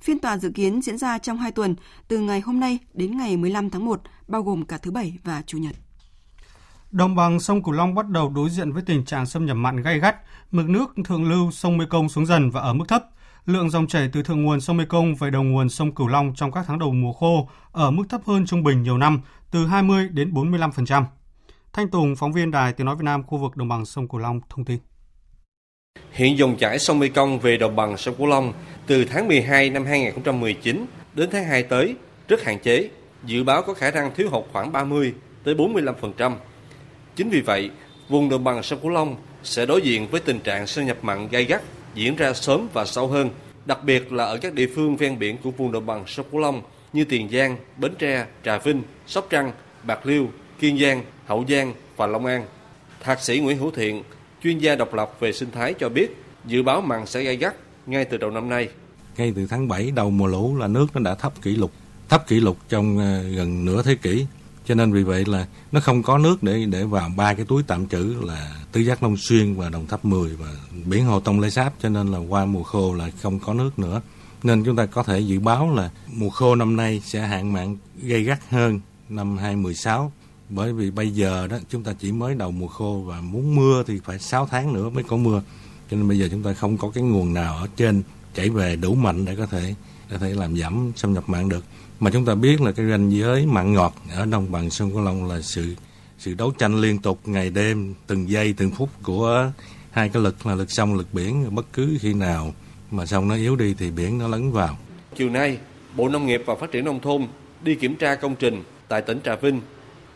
[0.00, 1.74] Phiên tòa dự kiến diễn ra trong 2 tuần,
[2.08, 5.42] từ ngày hôm nay đến ngày 15 tháng 1, bao gồm cả thứ Bảy và
[5.46, 5.76] Chủ nhật.
[6.90, 9.82] Đồng bằng sông Cửu Long bắt đầu đối diện với tình trạng xâm nhập mặn
[9.82, 10.16] gay gắt,
[10.50, 13.04] mực nước thượng lưu sông Mekong xuống dần và ở mức thấp–
[13.46, 16.52] Lượng dòng chảy từ thượng nguồn sông Mekong về đầu nguồn sông Cửu Long trong
[16.52, 20.08] các tháng đầu mùa khô ở mức thấp hơn trung bình nhiều năm, từ 20
[20.08, 21.04] đến 45%.
[21.72, 24.20] Thanh Tùng, phóng viên Đài Tiếng Nói Việt Nam khu vực đồng bằng sông Cửu
[24.20, 24.78] Long thông tin.
[26.12, 28.52] Hiện dòng chảy sông Mekong về đồng bằng sông Cửu Long
[28.86, 31.94] từ tháng 12 năm 2019 đến tháng 2 tới
[32.28, 32.90] rất hạn chế,
[33.24, 36.36] dự báo có khả năng thiếu hụt khoảng 30 tới 45%.
[37.16, 37.70] Chính vì vậy,
[38.08, 41.28] vùng đồng bằng sông Cửu Long sẽ đối diện với tình trạng xâm nhập mặn
[41.28, 41.62] gay gắt
[42.00, 43.30] diễn ra sớm và sâu hơn,
[43.66, 46.40] đặc biệt là ở các địa phương ven biển của vùng đồng bằng sông Cửu
[46.40, 50.28] Long như Tiền Giang, Bến Tre, Trà Vinh, Sóc Trăng, Bạc Liêu,
[50.60, 52.44] Kiên Giang, Hậu Giang và Long An.
[53.00, 54.02] Thạc sĩ Nguyễn Hữu Thiện,
[54.42, 57.54] chuyên gia độc lập về sinh thái cho biết, dự báo mặn sẽ gay gắt
[57.86, 58.68] ngay từ đầu năm nay.
[59.16, 61.72] Ngay từ tháng 7 đầu mùa lũ là nước nó đã thấp kỷ lục,
[62.08, 64.26] thấp kỷ lục trong ờ, gần nửa thế kỷ.
[64.66, 67.62] Cho nên vì vậy là nó không có nước để để vào ba cái túi
[67.66, 70.46] tạm trữ là Tứ Giác Long Xuyên và Đồng Tháp 10 và
[70.84, 73.78] biển Hồ Tông Lê Sáp, cho nên là qua mùa khô là không có nước
[73.78, 74.00] nữa.
[74.42, 77.76] Nên chúng ta có thể dự báo là mùa khô năm nay sẽ hạn mặn
[78.02, 80.12] gây gắt hơn năm 2016
[80.48, 83.82] bởi vì bây giờ đó, chúng ta chỉ mới đầu mùa khô và muốn mưa
[83.86, 85.42] thì phải 6 tháng nữa mới có mưa.
[85.90, 88.02] Cho nên bây giờ chúng ta không có cái nguồn nào ở trên
[88.34, 89.74] chảy về đủ mạnh để có thể
[90.10, 91.64] có thể làm giảm xâm nhập mặn được.
[92.00, 95.00] Mà chúng ta biết là cái ranh giới mặn ngọt ở đồng bằng sông Cửu
[95.00, 95.74] Long là sự
[96.20, 99.52] sự đấu tranh liên tục ngày đêm từng giây từng phút của
[99.90, 102.52] hai cái lực là lực sông lực biển bất cứ khi nào
[102.90, 104.76] mà sông nó yếu đi thì biển nó lấn vào.
[105.16, 105.58] Chiều nay,
[105.96, 107.26] Bộ Nông nghiệp và Phát triển Nông thôn
[107.62, 109.60] đi kiểm tra công trình tại tỉnh Trà Vinh.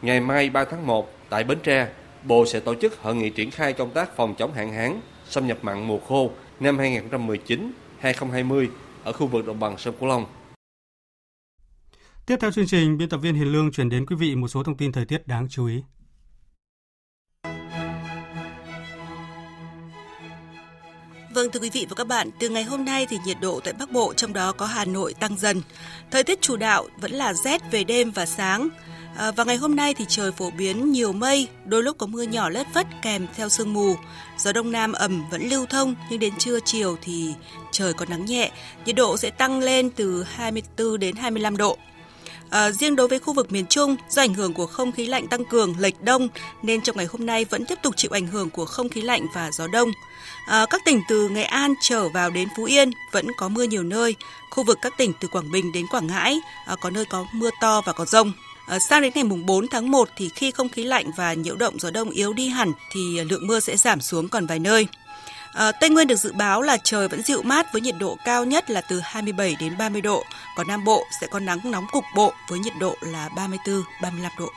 [0.02, 1.88] Ngày mai 3 tháng 1 tại Bến Tre,
[2.24, 5.46] Bộ sẽ tổ chức hội nghị triển khai công tác phòng chống hạn hán, xâm
[5.46, 6.78] nhập mặn mùa khô năm
[8.02, 8.68] 2019-2020
[9.04, 10.26] ở khu vực đồng bằng sông Cửu Long.
[12.26, 14.62] Tiếp theo chương trình, biên tập viên Hiền Lương chuyển đến quý vị một số
[14.62, 15.82] thông tin thời tiết đáng chú ý.
[21.34, 23.72] Vâng thưa quý vị và các bạn, từ ngày hôm nay thì nhiệt độ tại
[23.72, 25.62] Bắc Bộ trong đó có Hà Nội tăng dần.
[26.10, 28.68] Thời tiết chủ đạo vẫn là rét về đêm và sáng.
[29.16, 32.22] À, và ngày hôm nay thì trời phổ biến nhiều mây, đôi lúc có mưa
[32.22, 33.96] nhỏ lất phất kèm theo sương mù.
[34.38, 37.34] Gió đông nam ẩm vẫn lưu thông nhưng đến trưa chiều thì
[37.72, 38.50] trời có nắng nhẹ,
[38.84, 41.78] nhiệt độ sẽ tăng lên từ 24 đến 25 độ.
[42.50, 45.28] À, riêng đối với khu vực miền Trung, do ảnh hưởng của không khí lạnh
[45.28, 46.28] tăng cường lệch đông
[46.62, 49.26] nên trong ngày hôm nay vẫn tiếp tục chịu ảnh hưởng của không khí lạnh
[49.34, 49.90] và gió đông.
[50.46, 53.82] À, các tỉnh từ Nghệ An trở vào đến Phú Yên vẫn có mưa nhiều
[53.82, 54.16] nơi.
[54.50, 57.50] Khu vực các tỉnh từ Quảng Bình đến Quảng Ngãi à, có nơi có mưa
[57.60, 58.32] to và có rông.
[58.66, 61.56] À, sang đến ngày mùng 4 tháng 1 thì khi không khí lạnh và nhiễu
[61.56, 64.86] động gió đông yếu đi hẳn thì lượng mưa sẽ giảm xuống còn vài nơi.
[65.54, 68.44] À, Tây Nguyên được dự báo là trời vẫn dịu mát với nhiệt độ cao
[68.44, 70.24] nhất là từ 27 đến 30 độ,
[70.56, 74.32] còn Nam Bộ sẽ có nắng nóng cục bộ với nhiệt độ là 34 35
[74.38, 74.48] độ.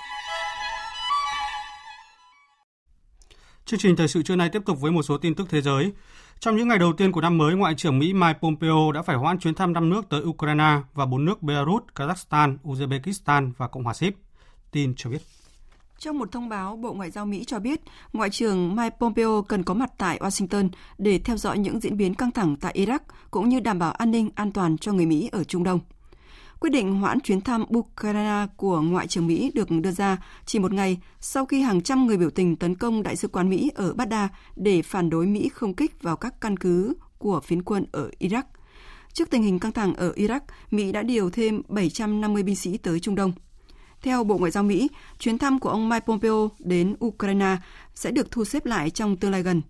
[3.68, 5.94] Chương trình thời sự trưa nay tiếp tục với một số tin tức thế giới.
[6.40, 9.16] Trong những ngày đầu tiên của năm mới, Ngoại trưởng Mỹ Mike Pompeo đã phải
[9.16, 13.84] hoãn chuyến thăm năm nước tới Ukraine và bốn nước Belarus, Kazakhstan, Uzbekistan và Cộng
[13.84, 14.16] hòa Síp.
[14.72, 15.22] Tin cho biết.
[16.00, 17.82] Trong một thông báo, Bộ Ngoại giao Mỹ cho biết,
[18.14, 22.14] Ngoại trưởng Mike Pompeo cần có mặt tại Washington để theo dõi những diễn biến
[22.14, 23.00] căng thẳng tại Iraq
[23.32, 25.80] cũng như đảm bảo an ninh an toàn cho người Mỹ ở Trung Đông.
[26.60, 30.74] Quyết định hoãn chuyến thăm Ukraine của Ngoại trưởng Mỹ được đưa ra chỉ một
[30.74, 33.93] ngày sau khi hàng trăm người biểu tình tấn công Đại sứ quán Mỹ ở
[33.93, 38.10] Baghdad để phản đối Mỹ không kích vào các căn cứ của phiến quân ở
[38.20, 38.43] Iraq.
[39.13, 40.39] Trước tình hình căng thẳng ở Iraq,
[40.72, 43.32] Mỹ đã điều thêm 750 binh sĩ tới Trung Đông.
[44.02, 44.88] Theo Bộ Ngoại giao Mỹ,
[45.20, 47.58] chuyến thăm của ông Mike Pompeo đến Ukraine
[47.96, 49.62] sẽ được thu xếp lại trong tương lai gần.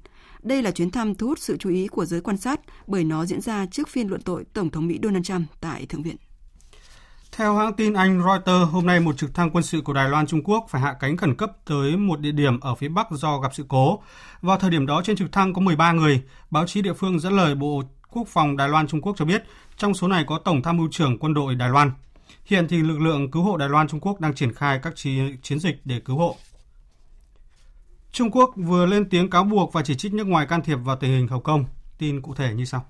[0.43, 3.25] Đây là chuyến thăm thu hút sự chú ý của giới quan sát bởi nó
[3.25, 6.15] diễn ra trước phiên luận tội Tổng thống Mỹ Donald Trump tại Thượng viện.
[7.37, 10.27] Theo hãng tin Anh Reuters, hôm nay một trực thăng quân sự của Đài Loan
[10.27, 13.39] Trung Quốc phải hạ cánh khẩn cấp tới một địa điểm ở phía Bắc do
[13.39, 14.01] gặp sự cố.
[14.41, 16.23] Vào thời điểm đó trên trực thăng có 13 người.
[16.51, 19.43] Báo chí địa phương dẫn lời Bộ Quốc phòng Đài Loan Trung Quốc cho biết,
[19.77, 21.91] trong số này có Tổng tham mưu trưởng quân đội Đài Loan.
[22.45, 24.95] Hiện thì lực lượng cứu hộ Đài Loan Trung Quốc đang triển khai các
[25.41, 26.35] chiến dịch để cứu hộ.
[28.11, 30.95] Trung Quốc vừa lên tiếng cáo buộc và chỉ trích nước ngoài can thiệp vào
[30.95, 31.65] tình hình Hồng Kông.
[31.97, 32.85] Tin cụ thể như sau.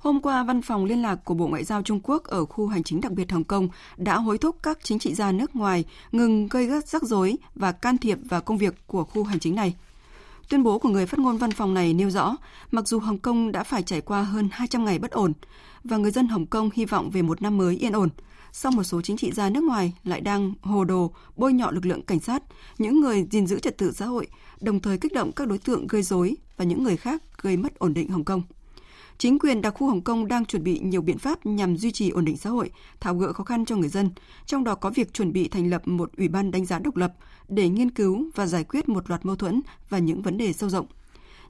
[0.00, 2.82] Hôm qua, Văn phòng Liên lạc của Bộ Ngoại giao Trung Quốc ở khu hành
[2.82, 6.48] chính đặc biệt Hồng Kông đã hối thúc các chính trị gia nước ngoài ngừng
[6.48, 9.74] gây gắt rắc rối và can thiệp vào công việc của khu hành chính này.
[10.48, 12.36] Tuyên bố của người phát ngôn văn phòng này nêu rõ,
[12.70, 15.32] mặc dù Hồng Kông đã phải trải qua hơn 200 ngày bất ổn
[15.84, 18.08] và người dân Hồng Kông hy vọng về một năm mới yên ổn,
[18.52, 21.86] song một số chính trị gia nước ngoài lại đang hồ đồ bôi nhọ lực
[21.86, 22.42] lượng cảnh sát,
[22.78, 24.26] những người gìn giữ trật tự xã hội,
[24.60, 27.78] đồng thời kích động các đối tượng gây rối và những người khác gây mất
[27.78, 28.42] ổn định Hồng Kông.
[29.20, 32.10] Chính quyền đặc khu Hồng Kông đang chuẩn bị nhiều biện pháp nhằm duy trì
[32.10, 34.10] ổn định xã hội, tháo gỡ khó khăn cho người dân,
[34.46, 37.12] trong đó có việc chuẩn bị thành lập một ủy ban đánh giá độc lập
[37.48, 40.70] để nghiên cứu và giải quyết một loạt mâu thuẫn và những vấn đề sâu
[40.70, 40.86] rộng.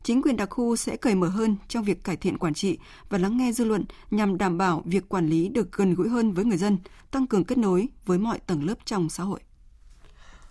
[0.03, 2.79] Chính quyền đặc khu sẽ cởi mở hơn trong việc cải thiện quản trị
[3.09, 6.33] và lắng nghe dư luận nhằm đảm bảo việc quản lý được gần gũi hơn
[6.33, 6.79] với người dân,
[7.11, 9.41] tăng cường kết nối với mọi tầng lớp trong xã hội.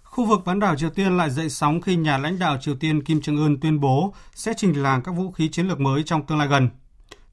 [0.03, 3.03] Khu vực bán đảo Triều Tiên lại dậy sóng khi nhà lãnh đạo Triều Tiên
[3.03, 6.25] Kim Jong Un tuyên bố sẽ trình làng các vũ khí chiến lược mới trong
[6.25, 6.69] tương lai gần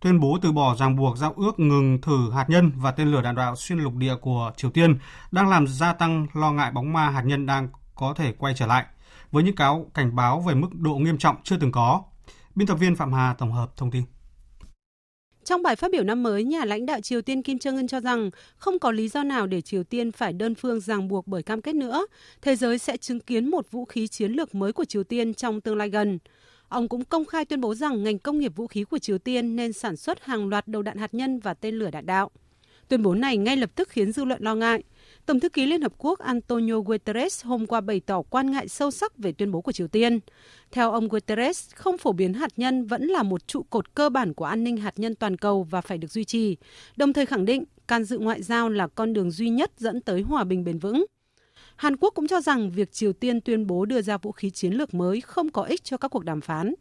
[0.07, 3.23] tuyên bố từ bỏ ràng buộc giao ước ngừng thử hạt nhân và tên lửa
[3.23, 4.99] đạn đạo xuyên lục địa của Triều Tiên
[5.33, 8.66] đang làm gia tăng lo ngại bóng ma hạt nhân đang có thể quay trở
[8.66, 8.85] lại,
[9.33, 12.03] với những cáo cảnh báo về mức độ nghiêm trọng chưa từng có.
[12.55, 14.03] Biên tập viên Phạm Hà tổng hợp thông tin.
[15.45, 18.01] Trong bài phát biểu năm mới, nhà lãnh đạo Triều Tiên Kim Jong Un cho
[18.01, 21.42] rằng không có lý do nào để Triều Tiên phải đơn phương ràng buộc bởi
[21.42, 22.07] cam kết nữa.
[22.42, 25.61] Thế giới sẽ chứng kiến một vũ khí chiến lược mới của Triều Tiên trong
[25.61, 26.19] tương lai gần.
[26.68, 29.57] Ông cũng công khai tuyên bố rằng ngành công nghiệp vũ khí của Triều Tiên
[29.57, 32.31] nên sản xuất hàng loạt đầu đạn hạt nhân và tên lửa đạn đạo.
[32.88, 34.83] Tuyên bố này ngay lập tức khiến dư luận lo ngại.
[35.26, 38.90] Tổng thư ký Liên Hợp Quốc Antonio Guterres hôm qua bày tỏ quan ngại sâu
[38.90, 40.18] sắc về tuyên bố của Triều Tiên.
[40.70, 44.35] Theo ông Guterres, không phổ biến hạt nhân vẫn là một trụ cột cơ bản
[44.35, 46.57] của an ninh hạt nhân toàn cầu và phải được duy trì,
[46.96, 50.22] đồng thời khẳng định can dự ngoại giao là con đường duy nhất dẫn tới
[50.22, 51.07] hòa bình bền vững.
[51.76, 54.72] Hàn Quốc cũng cho rằng việc Triều Tiên tuyên bố đưa ra vũ khí chiến
[54.72, 56.74] lược mới không có ích cho các cuộc đàm phán.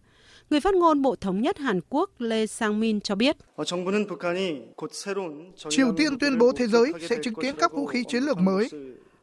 [0.49, 3.38] Người phát ngôn Bộ Thống nhất Hàn Quốc Lee Sang-min cho biết.
[5.69, 8.69] Triều Tiên tuyên bố thế giới sẽ chứng kiến các vũ khí chiến lược mới.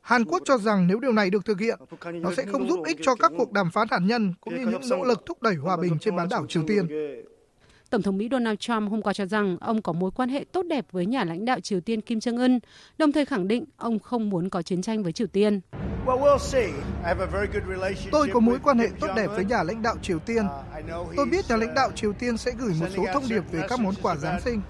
[0.01, 1.79] Hàn Quốc cho rằng nếu điều này được thực hiện,
[2.15, 4.89] nó sẽ không giúp ích cho các cuộc đàm phán hạt nhân cũng như những
[4.91, 6.89] nỗ lực thúc đẩy hòa bình trên bán đảo Triều Tiên.
[7.93, 10.63] Tổng thống Mỹ Donald Trump hôm qua cho rằng ông có mối quan hệ tốt
[10.63, 12.59] đẹp với nhà lãnh đạo Triều Tiên Kim Jong Un,
[12.99, 15.61] đồng thời khẳng định ông không muốn có chiến tranh với Triều Tiên.
[18.13, 20.47] Tôi có mối quan hệ tốt đẹp với nhà lãnh đạo Triều Tiên.
[21.17, 23.81] Tôi biết nhà lãnh đạo Triều Tiên sẽ gửi một số thông điệp về các
[23.81, 24.61] món quà Giáng sinh.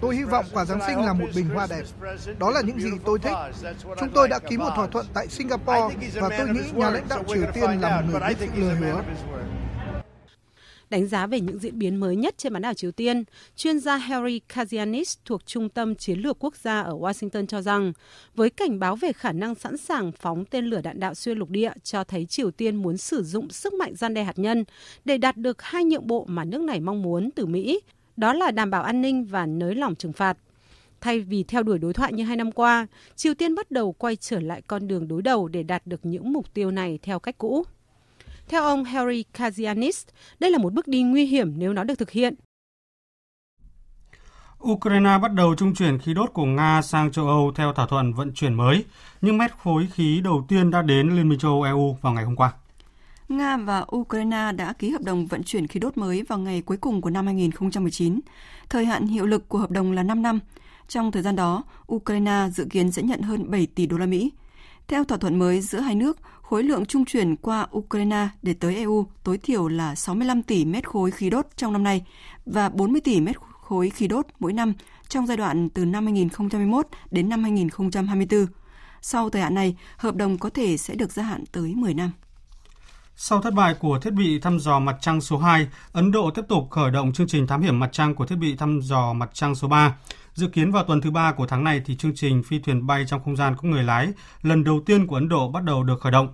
[0.00, 1.82] Tôi hy vọng quà Giáng sinh là một bình hoa đẹp.
[2.38, 3.36] Đó là những gì tôi thích.
[4.00, 7.22] Chúng tôi đã ký một thỏa thuận tại Singapore và tôi nghĩ nhà lãnh đạo
[7.28, 9.02] Triều Tiên là một người biết lời hứa.
[10.94, 13.24] Đánh giá về những diễn biến mới nhất trên bán đảo Triều Tiên,
[13.56, 17.92] chuyên gia Harry Kazianis thuộc Trung tâm Chiến lược Quốc gia ở Washington cho rằng,
[18.34, 21.50] với cảnh báo về khả năng sẵn sàng phóng tên lửa đạn đạo xuyên lục
[21.50, 24.64] địa cho thấy Triều Tiên muốn sử dụng sức mạnh gian đe hạt nhân
[25.04, 27.80] để đạt được hai nhượng bộ mà nước này mong muốn từ Mỹ,
[28.16, 30.38] đó là đảm bảo an ninh và nới lỏng trừng phạt.
[31.00, 34.16] Thay vì theo đuổi đối thoại như hai năm qua, Triều Tiên bắt đầu quay
[34.16, 37.38] trở lại con đường đối đầu để đạt được những mục tiêu này theo cách
[37.38, 37.64] cũ.
[38.48, 40.04] Theo ông Harry Kazianis,
[40.38, 42.34] đây là một bước đi nguy hiểm nếu nó được thực hiện.
[44.64, 48.12] Ukraine bắt đầu trung chuyển khí đốt của Nga sang châu Âu theo thỏa thuận
[48.12, 48.84] vận chuyển mới,
[49.20, 52.24] nhưng mét khối khí đầu tiên đã đến Liên minh châu Âu EU vào ngày
[52.24, 52.52] hôm qua.
[53.28, 56.76] Nga và Ukraine đã ký hợp đồng vận chuyển khí đốt mới vào ngày cuối
[56.76, 58.20] cùng của năm 2019.
[58.68, 60.40] Thời hạn hiệu lực của hợp đồng là 5 năm.
[60.88, 64.32] Trong thời gian đó, Ukraine dự kiến sẽ nhận hơn 7 tỷ đô la Mỹ.
[64.88, 66.18] Theo thỏa thuận mới giữa hai nước,
[66.54, 70.88] khối lượng trung chuyển qua Ukraine để tới EU tối thiểu là 65 tỷ mét
[70.88, 72.04] khối khí đốt trong năm nay
[72.46, 74.72] và 40 tỷ mét khối khí đốt mỗi năm
[75.08, 78.46] trong giai đoạn từ năm 2021 đến năm 2024.
[79.00, 82.10] Sau thời hạn này, hợp đồng có thể sẽ được gia hạn tới 10 năm.
[83.16, 86.42] Sau thất bại của thiết bị thăm dò mặt trăng số 2, Ấn Độ tiếp
[86.48, 89.30] tục khởi động chương trình thám hiểm mặt trăng của thiết bị thăm dò mặt
[89.32, 89.96] trăng số 3.
[90.34, 93.04] Dự kiến vào tuần thứ ba của tháng này thì chương trình phi thuyền bay
[93.08, 94.08] trong không gian có người lái
[94.42, 96.28] lần đầu tiên của Ấn Độ bắt đầu được khởi động.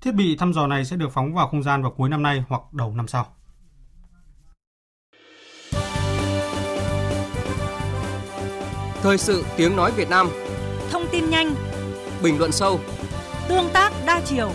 [0.00, 2.44] Thiết bị thăm dò này sẽ được phóng vào không gian vào cuối năm nay
[2.48, 3.26] hoặc đầu năm sau.
[9.02, 10.28] Thời sự tiếng nói Việt Nam
[10.90, 11.54] Thông tin nhanh
[12.22, 12.80] Bình luận sâu
[13.48, 14.52] Tương tác đa chiều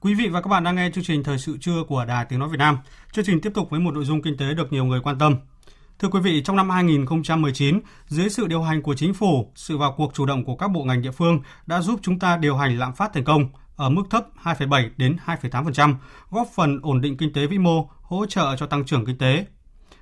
[0.00, 2.38] Quý vị và các bạn đang nghe chương trình Thời sự trưa của Đài Tiếng
[2.38, 2.78] Nói Việt Nam.
[3.12, 5.36] Chương trình tiếp tục với một nội dung kinh tế được nhiều người quan tâm.
[5.98, 9.94] Thưa quý vị, trong năm 2019, dưới sự điều hành của chính phủ, sự vào
[9.96, 12.78] cuộc chủ động của các bộ ngành địa phương đã giúp chúng ta điều hành
[12.78, 15.94] lạm phát thành công ở mức thấp 2,7 đến 2,8%,
[16.30, 19.46] góp phần ổn định kinh tế vĩ mô, hỗ trợ cho tăng trưởng kinh tế.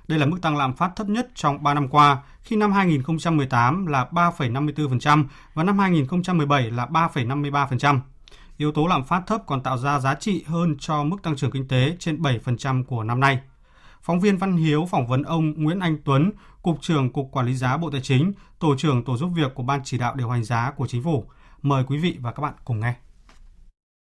[0.07, 3.85] Đây là mức tăng lạm phát thấp nhất trong 3 năm qua, khi năm 2018
[3.85, 7.99] là 3,54% và năm 2017 là 3,53%.
[8.57, 11.51] Yếu tố lạm phát thấp còn tạo ra giá trị hơn cho mức tăng trưởng
[11.51, 13.39] kinh tế trên 7% của năm nay.
[14.07, 17.55] Phóng viên Văn Hiếu phỏng vấn ông Nguyễn Anh Tuấn, Cục trưởng Cục Quản lý
[17.55, 20.43] giá Bộ Tài chính, Tổ trưởng Tổ giúp việc của Ban chỉ đạo điều hành
[20.43, 21.25] giá của Chính phủ.
[21.61, 22.93] Mời quý vị và các bạn cùng nghe.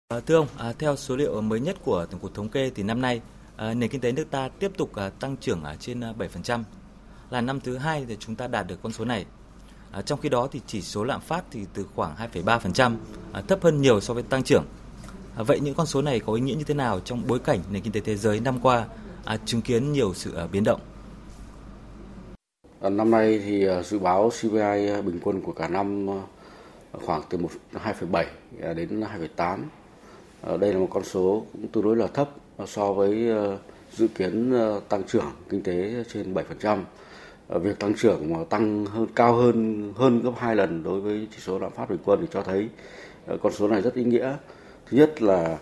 [0.08, 2.84] À, thưa ông, à, theo số liệu mới nhất của Tổng cục Thống kê thì
[2.84, 3.22] năm nay
[3.56, 6.64] à, nền kinh tế nước ta tiếp tục tăng trưởng trên 7%.
[7.30, 9.26] Là năm thứ hai thì chúng ta đạt được con số này.
[10.06, 12.96] Trong khi đó thì chỉ số lạm phát thì từ khoảng 2,3%,
[13.48, 14.66] thấp hơn nhiều so với tăng trưởng.
[15.36, 17.82] Vậy những con số này có ý nghĩa như thế nào trong bối cảnh nền
[17.82, 18.86] kinh tế thế giới năm qua
[19.26, 20.82] à, chứng kiến nhiều sự à, biến động?
[22.82, 26.22] À, năm nay thì à, dự báo CPI à, bình quân của cả năm à,
[26.92, 27.38] khoảng từ
[27.74, 28.26] 2,7
[28.62, 29.04] à, đến
[29.36, 29.58] 2,8.
[30.60, 32.30] Đây là một con số cũng tương đối là thấp
[32.68, 33.30] so với
[33.92, 34.54] dự kiến
[34.90, 36.80] tăng trưởng kinh tế trên 7%.
[37.50, 41.38] Việc tăng trưởng mà tăng hơn cao hơn hơn gấp hai lần đối với chỉ
[41.40, 42.70] số lạm phát bình quân thì cho thấy
[43.42, 44.36] con số này rất ý nghĩa.
[44.90, 45.58] Thứ nhất là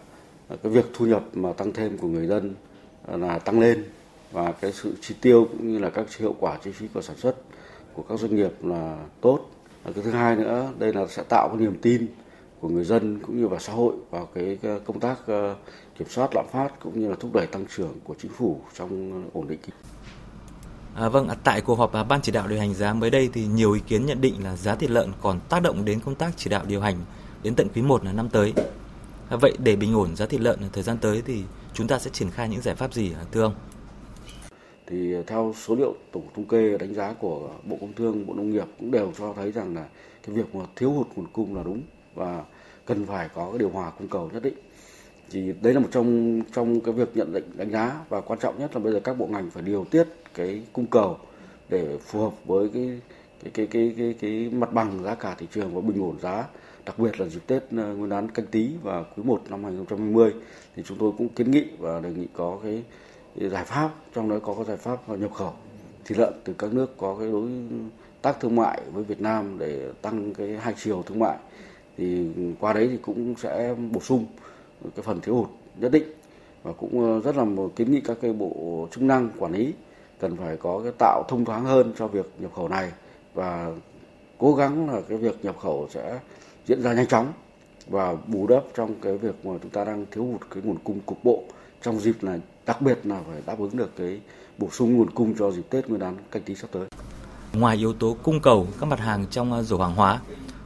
[0.49, 2.54] cái việc thu nhập mà tăng thêm của người dân
[3.08, 3.84] là tăng lên
[4.32, 7.18] và cái sự chi tiêu cũng như là các hiệu quả chi phí của sản
[7.18, 7.36] xuất
[7.94, 9.39] của các doanh nghiệp là tốt.
[9.84, 12.08] Và cái thứ hai nữa, đây là sẽ tạo cái niềm tin
[12.60, 15.56] của người dân cũng như và xã hội vào cái công tác ờ,
[16.00, 19.24] kiểm soát lạm phát cũng như là thúc đẩy tăng trưởng của chính phủ trong
[19.34, 19.76] ổn định kinh
[20.96, 23.30] À, vâng, à, tại cuộc họp à, ban chỉ đạo điều hành giá mới đây
[23.34, 26.16] thì nhiều ý kiến nhận định là giá thịt lợn còn tác động đến công
[26.16, 26.98] tác chỉ đạo điều hành
[27.44, 28.54] đến tận quý 1 là năm tới.
[29.30, 32.09] À, vậy để bình ổn giá thịt lợn thời gian tới thì chúng ta sẽ
[32.13, 33.53] triển khai những giải pháp gì thưa ông?
[34.86, 38.49] Thì theo số liệu tổng thống kê đánh giá của Bộ Công Thương, Bộ Nông
[38.49, 39.86] nghiệp cũng đều cho thấy rằng là
[40.27, 41.81] cái việc mà thiếu hụt nguồn cung là đúng
[42.15, 42.43] và
[42.86, 44.53] cần phải có cái điều hòa cung cầu nhất định
[45.31, 48.59] thì đấy là một trong trong cái việc nhận định đánh giá và quan trọng
[48.59, 51.17] nhất là bây giờ các bộ ngành phải điều tiết cái cung cầu
[51.69, 52.99] để phù hợp với cái
[53.43, 56.47] cái cái cái cái, cái mặt bằng giá cả thị trường và bình ổn giá
[56.86, 60.34] đặc biệt là dịp Tết ờ, Nguyên đán canh tí và quý 1 năm 2020
[60.75, 62.84] thì chúng tôi cũng kiến nghị và đề nghị có cái
[63.49, 65.53] giải pháp trong đó có cái giải pháp nhập khẩu
[66.06, 67.49] thịt lợn từ các nước có cái đối
[68.21, 71.38] tác thương mại với Việt Nam để tăng cái hai chiều thương mại
[71.97, 72.27] thì
[72.60, 74.25] qua đấy thì cũng sẽ bổ sung
[74.95, 76.03] cái phần thiếu hụt nhất định
[76.63, 79.73] và cũng ờ, rất là một kiến nghị các cái bộ chức năng quản lý
[80.19, 82.91] cần phải có cái tạo thông thoáng hơn cho việc nhập khẩu này
[83.34, 83.72] và
[84.38, 86.19] cố gắng là cái việc nhập khẩu sẽ
[86.65, 87.34] diễn ra nhanh chóng
[87.88, 91.00] và bù đắp trong cái việc mà chúng ta đang thiếu hụt cái nguồn cung
[91.00, 91.43] cục bộ
[91.84, 94.22] trong dịp này, đặc biệt là phải đáp ứng được cái
[94.58, 96.88] bổ sung nguồn cung cho dịp Tết Nguyên đán canh tí sắp tới.
[97.54, 100.22] Ngoài yếu tố cung cầu, các mặt hàng trong à, rổ hàng hóa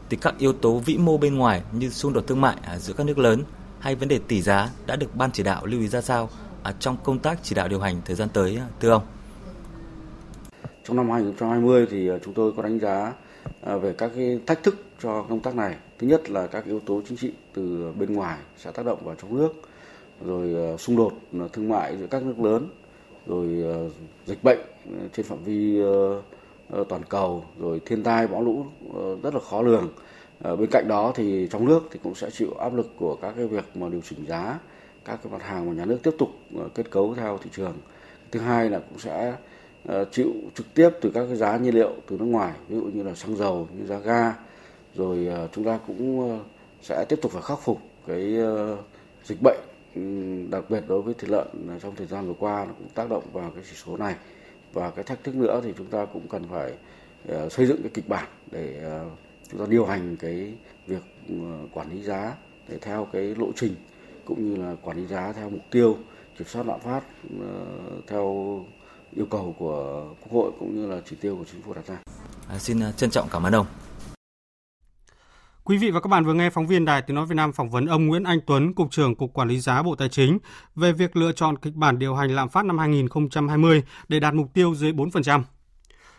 [0.10, 2.94] thì các yếu tố vĩ mô bên ngoài như xung đột thương mại à, giữa
[2.94, 3.44] các nước lớn
[3.80, 6.30] hay vấn đề tỷ giá đã được ban chỉ đạo lưu ý ra sao
[6.64, 9.04] à, trong công tác chỉ đạo điều hành thời gian tới thưa ông?
[10.88, 13.14] Trong năm 2020 thì ờ, chúng tôi có đánh giá
[13.62, 15.76] ờ, về các cái thách thức cho công tác này.
[16.00, 19.16] Thứ nhất là các yếu tố chính trị từ bên ngoài sẽ tác động vào
[19.22, 19.54] trong nước,
[20.26, 21.14] rồi ờ, xung đột
[21.54, 22.70] thương mại giữa các nước lớn,
[23.28, 23.48] rồi
[24.26, 24.60] dịch bệnh
[25.14, 25.82] trên phạm vi
[26.90, 28.66] toàn cầu rồi thiên tai bão lũ
[29.24, 29.90] rất là khó lường
[30.42, 33.48] bên cạnh đó thì trong nước thì cũng sẽ chịu áp lực của các cái
[33.48, 34.60] việc mà điều chỉnh giá
[35.06, 36.30] các cái mặt hàng mà nhà nước tiếp tục
[36.76, 37.74] kết cấu theo thị trường
[38.32, 39.34] thứ hai là cũng sẽ
[39.88, 42.84] Ờ, chịu trực tiếp từ các cái giá nhiên liệu từ nước ngoài, ví dụ
[42.84, 44.34] như là xăng dầu, như giá ga.
[44.96, 46.40] Rồi ờ, chúng ta cũng ờ,
[46.82, 48.38] sẽ tiếp tục phải khắc phục cái
[49.24, 49.60] dịch bệnh
[49.96, 50.02] ừ,
[50.52, 51.48] đặc biệt đối với thịt lợn
[51.82, 54.16] trong thời gian vừa qua nó cũng tác động vào cái chỉ số này.
[54.74, 56.74] Và cái thách thức nữa thì chúng ta cũng cần phải
[57.50, 58.92] xây dựng cái kịch bản để
[59.52, 60.54] chúng ta điều hành cái
[60.88, 61.04] việc
[61.74, 62.36] quản lý giá
[62.70, 63.76] để theo cái lộ trình,
[64.26, 65.98] cũng như là quản lý giá theo mục tiêu,
[66.38, 67.02] kiểm soát lạm phát
[68.08, 68.66] theo
[69.16, 71.98] yêu cầu của quốc hội cũng như là chỉ tiêu của chính phủ đặt ra.
[72.50, 73.66] À, xin trân trọng cảm ơn ông.
[75.64, 77.70] Quý vị và các bạn vừa nghe phóng viên Đài Tiếng Nói Việt Nam phỏng
[77.70, 80.38] vấn ông Nguyễn Anh Tuấn, Cục trưởng Cục Quản lý giá Bộ Tài chính
[80.76, 84.54] về việc lựa chọn kịch bản điều hành lạm phát năm 2020 để đạt mục
[84.54, 85.44] tiêu dưới 4%.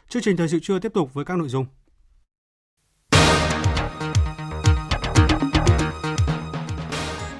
[0.08, 1.66] Chương trình thời sự trưa tiếp tục với các nội dung.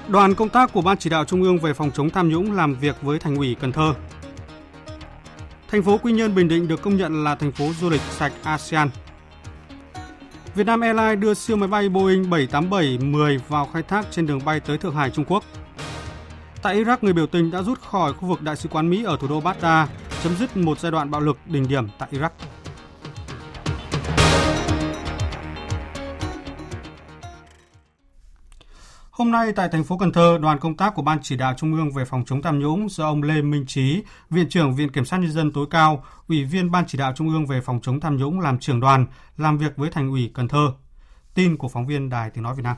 [0.07, 2.75] Đoàn công tác của Ban chỉ đạo Trung ương về phòng chống tham nhũng làm
[2.75, 3.93] việc với Thành ủy Cần Thơ.
[5.71, 8.33] Thành phố Quy Nhơn Bình Định được công nhận là thành phố du lịch sạch
[8.43, 8.89] ASEAN
[10.55, 14.77] Vietnam Airlines đưa siêu máy bay Boeing 787-10 vào khai thác trên đường bay tới
[14.77, 15.43] Thượng Hải, Trung Quốc.
[16.61, 19.17] Tại Iraq, người biểu tình đã rút khỏi khu vực đại sứ quán Mỹ ở
[19.21, 19.89] thủ đô Baghdad,
[20.23, 22.29] chấm dứt một giai đoạn bạo lực đỉnh điểm tại Iraq.
[29.19, 31.73] Hôm nay tại thành phố Cần Thơ, đoàn công tác của Ban chỉ đạo Trung
[31.73, 35.05] ương về phòng chống tham nhũng do ông Lê Minh Trí, Viện trưởng Viện Kiểm
[35.05, 37.99] sát Nhân dân tối cao, Ủy viên Ban chỉ đạo Trung ương về phòng chống
[37.99, 39.05] tham nhũng làm trưởng đoàn,
[39.37, 40.71] làm việc với thành ủy Cần Thơ.
[41.33, 42.77] Tin của phóng viên Đài Tiếng Nói Việt Nam.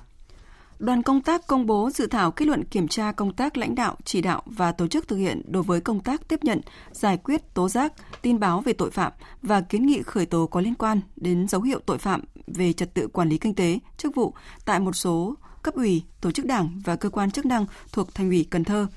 [0.79, 3.95] Đoàn công tác công bố dự thảo kết luận kiểm tra công tác lãnh đạo,
[4.05, 7.53] chỉ đạo và tổ chức thực hiện đối với công tác tiếp nhận, giải quyết
[7.53, 11.01] tố giác, tin báo về tội phạm và kiến nghị khởi tố có liên quan
[11.15, 14.33] đến dấu hiệu tội phạm về trật tự quản lý kinh tế, chức vụ
[14.65, 18.29] tại một số cấp ủy, tổ chức đảng và cơ quan chức năng thuộc Thành
[18.29, 18.87] ủy Cần Thơ.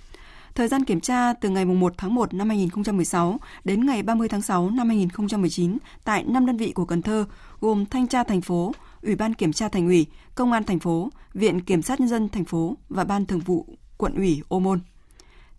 [0.54, 4.42] Thời gian kiểm tra từ ngày 1 tháng 1 năm 2016 đến ngày 30 tháng
[4.42, 7.24] 6 năm 2019 tại 5 đơn vị của Cần Thơ
[7.60, 8.72] gồm Thanh tra thành phố,
[9.02, 12.28] Ủy ban kiểm tra thành ủy, Công an thành phố, Viện Kiểm sát nhân dân
[12.28, 14.80] thành phố và Ban Thường vụ quận ủy Ô Môn.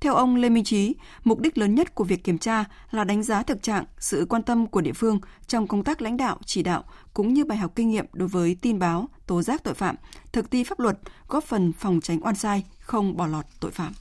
[0.05, 3.23] Theo ông Lê Minh Trí, mục đích lớn nhất của việc kiểm tra là đánh
[3.23, 6.63] giá thực trạng, sự quan tâm của địa phương trong công tác lãnh đạo, chỉ
[6.63, 9.95] đạo cũng như bài học kinh nghiệm đối với tin báo, tố giác tội phạm,
[10.33, 13.93] thực thi pháp luật, góp phần phòng tránh oan sai, không bỏ lọt tội phạm.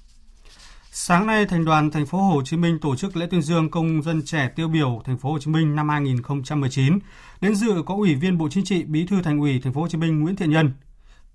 [0.90, 4.02] Sáng nay, Thành đoàn Thành phố Hồ Chí Minh tổ chức lễ tuyên dương công
[4.02, 6.98] dân trẻ tiêu biểu Thành phố Hồ Chí Minh năm 2019.
[7.40, 9.88] Đến dự có Ủy viên Bộ Chính trị, Bí thư Thành ủy Thành phố Hồ
[9.88, 10.72] Chí Minh Nguyễn Thiện Nhân.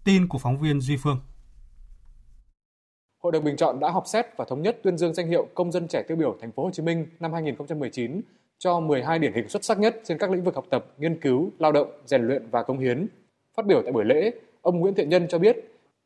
[0.04, 1.20] Tin của phóng viên Duy Phương.
[3.20, 5.72] Hội đồng bình chọn đã họp xét và thống nhất tuyên dương danh hiệu công
[5.72, 8.22] dân trẻ tiêu biểu Thành phố Hồ Chí Minh năm 2019
[8.60, 11.52] cho 12 điển hình xuất sắc nhất trên các lĩnh vực học tập, nghiên cứu,
[11.60, 13.08] lao động, rèn luyện và công hiến.
[13.58, 15.58] Phát biểu tại buổi lễ, ông Nguyễn Thiện Nhân cho biết,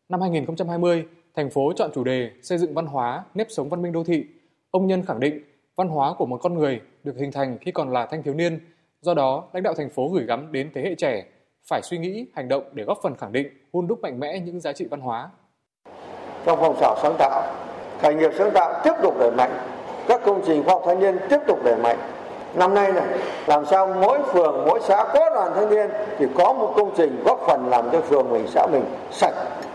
[0.09, 1.05] năm 2020,
[1.35, 4.25] thành phố chọn chủ đề xây dựng văn hóa, nếp sống văn minh đô thị.
[4.71, 5.43] Ông Nhân khẳng định,
[5.75, 8.59] văn hóa của một con người được hình thành khi còn là thanh thiếu niên,
[9.01, 11.25] do đó lãnh đạo thành phố gửi gắm đến thế hệ trẻ
[11.67, 14.59] phải suy nghĩ, hành động để góp phần khẳng định, hun đúc mạnh mẽ những
[14.59, 15.29] giá trị văn hóa.
[16.45, 17.43] Trong phong trào sáng tạo,
[18.01, 19.51] khởi nghiệp sáng tạo tiếp tục đẩy mạnh,
[20.07, 21.97] các công trình khoa học thanh niên tiếp tục đẩy mạnh.
[22.55, 26.53] Năm nay này, làm sao mỗi phường, mỗi xã có đoàn thanh niên thì có
[26.53, 29.33] một công trình góp phần làm cho phường mình, xã mình sạch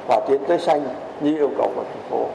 [0.08, 0.80] và tiến tới xanh
[1.20, 2.26] như yêu cầu của thành phố.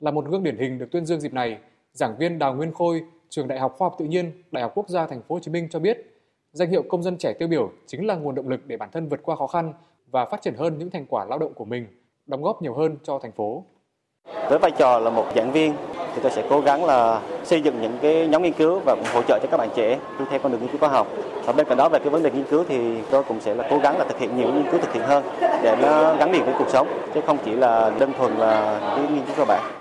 [0.00, 1.58] Là một gương điển hình được tuyên dương dịp này,
[1.92, 4.88] giảng viên Đào Nguyên Khôi, trường Đại học Khoa học Tự nhiên, Đại học Quốc
[4.88, 5.98] gia Thành phố Hồ Chí Minh cho biết,
[6.52, 9.08] danh hiệu công dân trẻ tiêu biểu chính là nguồn động lực để bản thân
[9.08, 9.72] vượt qua khó khăn
[10.10, 11.86] và phát triển hơn những thành quả lao động của mình,
[12.26, 13.64] đóng góp nhiều hơn cho thành phố.
[14.50, 15.76] Với vai trò là một giảng viên
[16.14, 19.06] thì tôi sẽ cố gắng là xây dựng những cái nhóm nghiên cứu và cũng
[19.14, 19.98] hỗ trợ cho các bạn trẻ
[20.30, 21.06] theo con đường nghiên cứu khoa học.
[21.44, 23.68] Và bên cạnh đó về cái vấn đề nghiên cứu thì tôi cũng sẽ là
[23.70, 26.44] cố gắng là thực hiện nhiều nghiên cứu thực hiện hơn để nó gắn liền
[26.44, 29.72] với cuộc sống chứ không chỉ là đơn thuần là cái nghiên cứu cơ bản.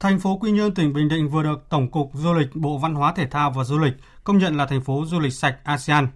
[0.00, 2.94] Thành phố Quy Nhơn, tỉnh Bình Định vừa được Tổng cục Du lịch Bộ Văn
[2.94, 3.94] hóa Thể thao và Du lịch
[4.24, 6.08] công nhận là thành phố du lịch sạch ASEAN.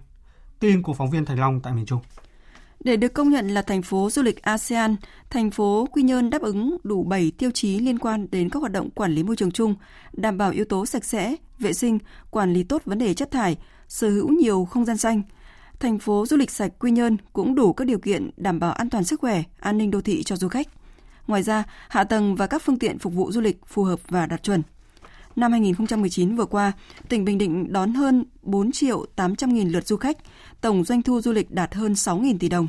[0.59, 1.99] Tin của phóng viên Thành Long tại miền Trung.
[2.83, 4.95] Để được công nhận là thành phố du lịch ASEAN,
[5.29, 8.71] thành phố Quy Nhơn đáp ứng đủ 7 tiêu chí liên quan đến các hoạt
[8.71, 9.75] động quản lý môi trường chung,
[10.13, 11.99] đảm bảo yếu tố sạch sẽ, vệ sinh,
[12.31, 13.57] quản lý tốt vấn đề chất thải,
[13.87, 15.21] sở hữu nhiều không gian xanh.
[15.79, 18.89] Thành phố du lịch sạch Quy Nhơn cũng đủ các điều kiện đảm bảo an
[18.89, 20.67] toàn sức khỏe, an ninh đô thị cho du khách.
[21.27, 24.25] Ngoài ra, hạ tầng và các phương tiện phục vụ du lịch phù hợp và
[24.25, 24.61] đạt chuẩn.
[25.35, 26.71] Năm 2019 vừa qua,
[27.09, 30.17] tỉnh Bình Định đón hơn 4 triệu 800 nghìn lượt du khách,
[30.61, 32.67] tổng doanh thu du lịch đạt hơn 6.000 tỷ đồng.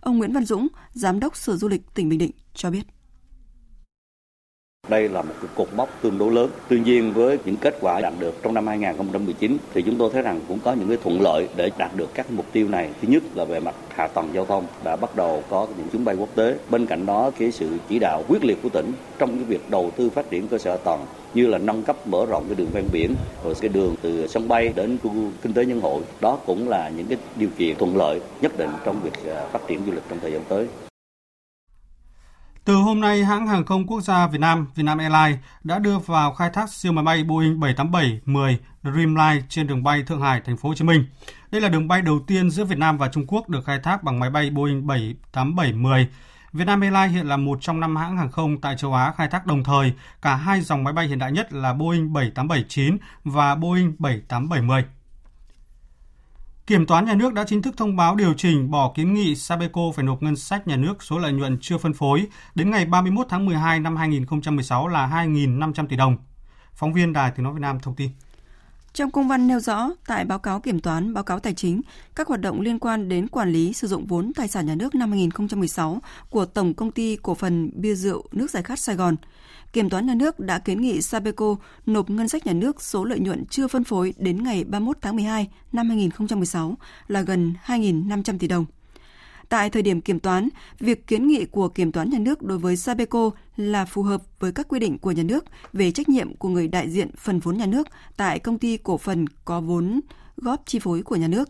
[0.00, 2.82] Ông Nguyễn Văn Dũng, Giám đốc Sở Du lịch tỉnh Bình Định cho biết.
[4.88, 6.50] Đây là một cái cột mốc tương đối lớn.
[6.68, 10.22] Tuy nhiên với những kết quả đạt được trong năm 2019 thì chúng tôi thấy
[10.22, 12.90] rằng cũng có những cái thuận lợi để đạt được các mục tiêu này.
[13.02, 16.04] Thứ nhất là về mặt hạ tầng giao thông đã bắt đầu có những chuyến
[16.04, 16.54] bay quốc tế.
[16.70, 19.90] Bên cạnh đó, cái sự chỉ đạo quyết liệt của tỉnh trong cái việc đầu
[19.96, 22.70] tư phát triển cơ sở hạ tầng như là nâng cấp mở rộng cái đường
[22.72, 23.14] ven biển,
[23.44, 25.10] rồi cái đường từ sân bay đến khu
[25.42, 28.70] kinh tế nhân hội, đó cũng là những cái điều kiện thuận lợi nhất định
[28.84, 30.66] trong việc à, phát triển du lịch trong thời gian tới.
[32.66, 36.32] Từ hôm nay, hãng hàng không quốc gia Việt Nam, Vietnam Airlines đã đưa vào
[36.32, 40.68] khai thác siêu máy bay Boeing 787-10 Dreamliner trên đường bay Thượng Hải, thành phố
[40.68, 41.04] Hồ Chí Minh.
[41.50, 44.02] Đây là đường bay đầu tiên giữa Việt Nam và Trung Quốc được khai thác
[44.02, 44.86] bằng máy bay Boeing
[45.32, 46.06] 787-10.
[46.52, 49.46] Vietnam Airlines hiện là một trong năm hãng hàng không tại châu Á khai thác
[49.46, 49.92] đồng thời
[50.22, 54.82] cả hai dòng máy bay hiện đại nhất là Boeing 787-9 và Boeing 787-10.
[56.66, 59.80] Kiểm toán nhà nước đã chính thức thông báo điều chỉnh bỏ kiến nghị Sabeco
[59.94, 63.26] phải nộp ngân sách nhà nước số lợi nhuận chưa phân phối đến ngày 31
[63.30, 66.16] tháng 12 năm 2016 là 2.500 tỷ đồng.
[66.74, 68.10] Phóng viên Đài Tiếng Nói Việt Nam thông tin.
[68.96, 71.80] Trong công văn nêu rõ, tại báo cáo kiểm toán, báo cáo tài chính,
[72.14, 74.94] các hoạt động liên quan đến quản lý sử dụng vốn tài sản nhà nước
[74.94, 75.98] năm 2016
[76.30, 79.16] của Tổng Công ty Cổ phần Bia Rượu Nước Giải Khát Sài Gòn,
[79.72, 83.18] Kiểm toán nhà nước đã kiến nghị Sabeco nộp ngân sách nhà nước số lợi
[83.18, 86.74] nhuận chưa phân phối đến ngày 31 tháng 12 năm 2016
[87.08, 88.66] là gần 2.500 tỷ đồng.
[89.48, 90.48] Tại thời điểm kiểm toán,
[90.80, 94.52] việc kiến nghị của kiểm toán nhà nước đối với Sabeco là phù hợp với
[94.52, 97.58] các quy định của nhà nước về trách nhiệm của người đại diện phần vốn
[97.58, 97.86] nhà nước
[98.16, 100.00] tại công ty cổ phần có vốn
[100.36, 101.48] góp chi phối của nhà nước.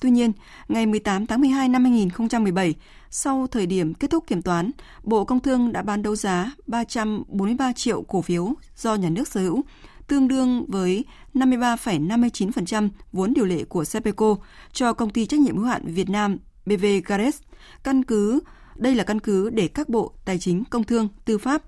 [0.00, 0.32] Tuy nhiên,
[0.68, 2.74] ngày 18 tháng 12 năm 2017,
[3.10, 4.70] sau thời điểm kết thúc kiểm toán,
[5.02, 9.40] Bộ Công Thương đã bán đấu giá 343 triệu cổ phiếu do nhà nước sở
[9.40, 9.64] hữu,
[10.06, 14.36] tương đương với 53,59% vốn điều lệ của Sepeco
[14.72, 17.38] cho công ty trách nhiệm hữu hạn Việt Nam BV Gares.
[17.84, 18.40] Căn cứ
[18.76, 21.62] đây là căn cứ để các bộ Tài chính, Công Thương, Tư pháp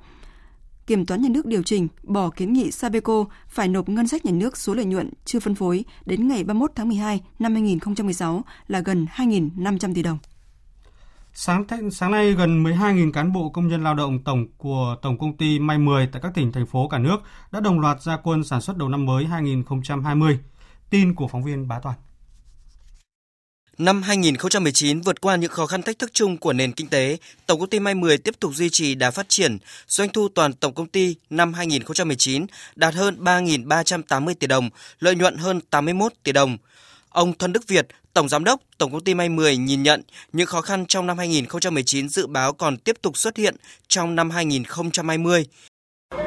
[0.89, 4.33] Kiểm toán nhà nước điều chỉnh bỏ kiến nghị Sabeco phải nộp ngân sách nhà
[4.33, 8.81] nước số lợi nhuận chưa phân phối đến ngày 31 tháng 12 năm 2016 là
[8.81, 10.19] gần 2.500 tỷ đồng.
[11.33, 15.19] Sáng th- sáng nay gần 12.000 cán bộ công nhân lao động tổng của Tổng
[15.19, 17.17] công ty May 10 tại các tỉnh thành phố cả nước
[17.53, 20.39] đã đồng loạt ra quân sản xuất đầu năm mới 2020.
[20.91, 21.97] Tin của phóng viên Bá Toàn.
[23.79, 27.17] Năm 2019 vượt qua những khó khăn thách thức chung của nền kinh tế,
[27.47, 29.59] Tổng công ty May 10 tiếp tục duy trì đà phát triển.
[29.89, 34.71] Doanh thu toàn tổng công ty năm 2019 đạt hơn 3.380 tỷ đồng,
[35.01, 36.59] lợi nhuận hơn 81 tỷ đồng.
[37.09, 40.03] Ông Thân Đức Việt, Tổng Giám đốc Tổng công ty May 10 nhìn nhận
[40.33, 43.57] những khó khăn trong năm 2019 dự báo còn tiếp tục xuất hiện
[43.89, 45.45] trong năm 2020.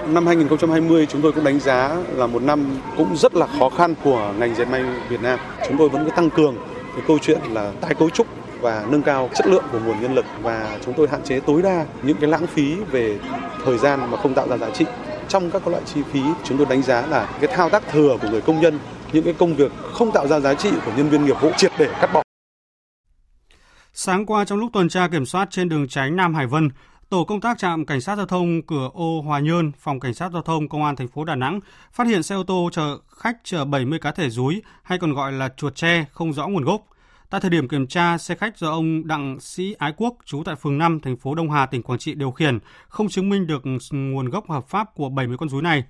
[0.07, 3.95] Năm 2020 chúng tôi cũng đánh giá là một năm cũng rất là khó khăn
[4.03, 5.39] của ngành dệt may Việt Nam.
[5.67, 8.27] Chúng tôi vẫn cứ tăng cường cái câu chuyện là tái cấu trúc
[8.61, 11.61] và nâng cao chất lượng của nguồn nhân lực và chúng tôi hạn chế tối
[11.61, 13.19] đa những cái lãng phí về
[13.65, 14.85] thời gian mà không tạo ra giá trị.
[15.27, 18.29] Trong các loại chi phí chúng tôi đánh giá là cái thao tác thừa của
[18.29, 18.79] người công nhân,
[19.13, 21.71] những cái công việc không tạo ra giá trị của nhân viên nghiệp vụ triệt
[21.77, 22.23] để cắt bỏ.
[23.93, 26.69] Sáng qua trong lúc tuần tra kiểm soát trên đường tránh Nam Hải Vân,
[27.11, 30.31] Tổ công tác trạm cảnh sát giao thông cửa ô Hòa Nhơn, phòng cảnh sát
[30.31, 31.59] giao thông công an thành phố Đà Nẵng
[31.93, 35.31] phát hiện xe ô tô chở khách chở 70 cá thể rúi hay còn gọi
[35.31, 36.81] là chuột tre không rõ nguồn gốc.
[37.29, 40.55] Tại thời điểm kiểm tra, xe khách do ông Đặng Sĩ Ái Quốc, trú tại
[40.55, 43.63] phường 5, thành phố Đông Hà, tỉnh Quảng Trị điều khiển, không chứng minh được
[43.91, 45.83] nguồn gốc hợp pháp của 70 con rúi này.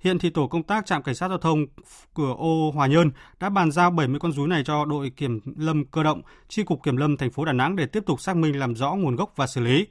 [0.00, 1.66] Hiện thì tổ công tác trạm cảnh sát giao thông
[2.14, 3.10] cửa ô Hòa Nhơn
[3.40, 6.82] đã bàn giao 70 con rúi này cho đội kiểm lâm cơ động, chi cục
[6.82, 9.32] kiểm lâm thành phố Đà Nẵng để tiếp tục xác minh làm rõ nguồn gốc
[9.36, 9.86] và xử lý.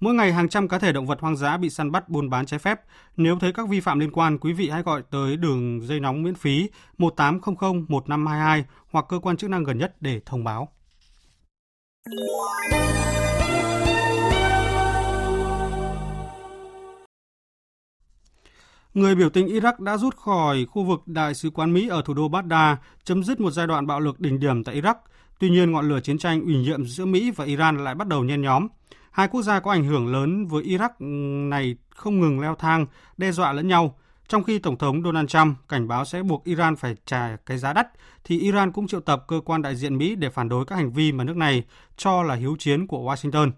[0.00, 2.46] Mỗi ngày hàng trăm cá thể động vật hoang dã bị săn bắt buôn bán
[2.46, 2.80] trái phép.
[3.16, 6.22] Nếu thấy các vi phạm liên quan, quý vị hãy gọi tới đường dây nóng
[6.22, 10.68] miễn phí 1800 1522 hoặc cơ quan chức năng gần nhất để thông báo.
[18.94, 22.14] Người biểu tình Iraq đã rút khỏi khu vực đại sứ quán Mỹ ở thủ
[22.14, 24.94] đô Baghdad, chấm dứt một giai đoạn bạo lực đỉnh điểm tại Iraq.
[25.38, 28.24] Tuy nhiên, ngọn lửa chiến tranh ủy nhiệm giữa Mỹ và Iran lại bắt đầu
[28.24, 28.68] nhen nhóm.
[29.14, 31.04] Hai quốc gia có ảnh hưởng lớn với Iraq ừ,
[31.50, 32.86] này không ngừng leo thang,
[33.16, 33.98] đe dọa lẫn nhau.
[34.28, 37.72] Trong khi Tổng thống Donald Trump cảnh báo sẽ buộc Iran phải trả cái giá
[37.72, 37.88] đắt,
[38.24, 40.92] thì Iran cũng triệu tập cơ quan đại diện Mỹ để phản đối các hành
[40.92, 41.62] vi mà nước này
[41.96, 43.50] cho là hiếu chiến của Washington.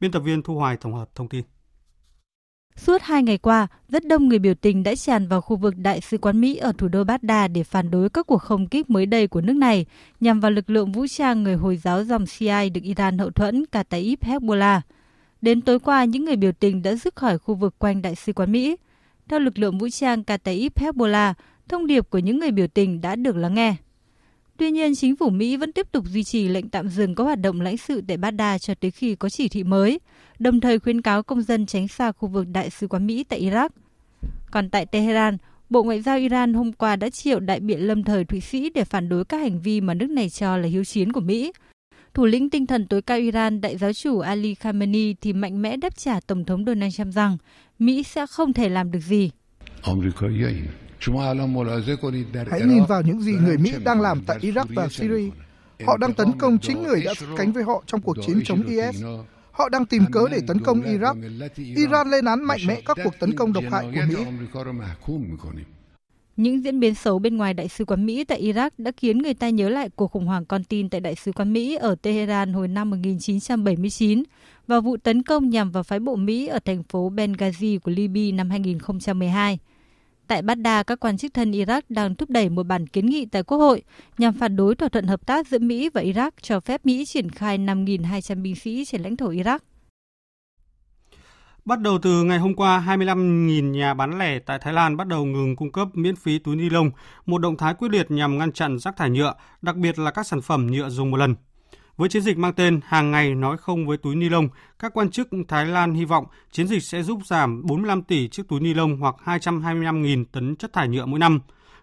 [0.00, 1.44] Biên tập viên Thu Hoài tổng hợp thông tin.
[2.76, 6.00] Suốt hai ngày qua, rất đông người biểu tình đã tràn vào khu vực Đại
[6.00, 9.06] sứ quán Mỹ ở thủ đô Baghdad để phản đối các cuộc không kích mới
[9.06, 9.86] đây của nước này
[10.20, 13.66] nhằm vào lực lượng vũ trang người Hồi giáo dòng Shia được Iran hậu thuẫn
[13.66, 14.80] Kataib Hezbollah.
[15.42, 18.32] Đến tối qua, những người biểu tình đã rút khỏi khu vực quanh Đại sứ
[18.32, 18.76] quán Mỹ.
[19.28, 21.34] Theo lực lượng vũ trang Kataib Hezbollah,
[21.68, 23.76] thông điệp của những người biểu tình đã được lắng nghe.
[24.56, 27.40] Tuy nhiên, chính phủ Mỹ vẫn tiếp tục duy trì lệnh tạm dừng các hoạt
[27.40, 30.00] động lãnh sự tại Baghdad cho tới khi có chỉ thị mới,
[30.38, 33.42] đồng thời khuyến cáo công dân tránh xa khu vực đại sứ quán Mỹ tại
[33.42, 33.68] Iraq.
[34.50, 35.36] Còn tại Tehran,
[35.70, 38.84] Bộ Ngoại giao Iran hôm qua đã triệu đại biện lâm thời Thụy Sĩ để
[38.84, 41.52] phản đối các hành vi mà nước này cho là hiếu chiến của Mỹ.
[42.14, 45.76] Thủ lĩnh tinh thần tối cao Iran, đại giáo chủ Ali Khamenei thì mạnh mẽ
[45.76, 47.36] đáp trả Tổng thống Donald Trump rằng
[47.78, 49.30] Mỹ sẽ không thể làm được gì.
[52.50, 55.30] Hãy nhìn vào những gì người Mỹ đang làm tại Iraq và Syria.
[55.86, 59.02] Họ đang tấn công chính người đã cánh với họ trong cuộc chiến chống IS.
[59.52, 61.14] Họ đang tìm cớ để tấn công Iraq.
[61.76, 64.24] Iran lên án mạnh mẽ các cuộc tấn công độc hại của Mỹ.
[66.36, 69.34] Những diễn biến xấu bên ngoài Đại sứ quán Mỹ tại Iraq đã khiến người
[69.34, 72.52] ta nhớ lại cuộc khủng hoảng con tin tại Đại sứ quán Mỹ ở Tehran
[72.52, 74.22] hồi năm 1979
[74.66, 78.36] và vụ tấn công nhằm vào phái bộ Mỹ ở thành phố Benghazi của Libya
[78.36, 79.58] năm 2012.
[80.26, 83.42] Tại Baghdad, các quan chức thân Iraq đang thúc đẩy một bản kiến nghị tại
[83.42, 83.82] Quốc hội
[84.18, 87.30] nhằm phản đối thỏa thuận hợp tác giữa Mỹ và Iraq cho phép Mỹ triển
[87.30, 89.58] khai 5.200 binh sĩ trên lãnh thổ Iraq.
[91.64, 95.24] Bắt đầu từ ngày hôm qua, 25.000 nhà bán lẻ tại Thái Lan bắt đầu
[95.24, 96.90] ngừng cung cấp miễn phí túi ni lông,
[97.26, 100.26] một động thái quyết liệt nhằm ngăn chặn rác thải nhựa, đặc biệt là các
[100.26, 101.34] sản phẩm nhựa dùng một lần.
[101.97, 105.09] Với chiến dịch mang tên Hàng ngày nói không với túi ni lông, các quan
[105.11, 108.73] chức Thái Lan hy vọng chiến dịch sẽ giúp giảm 45 tỷ chiếc túi ni
[108.73, 111.39] lông hoặc 225.000 tấn chất thải nhựa mỗi năm.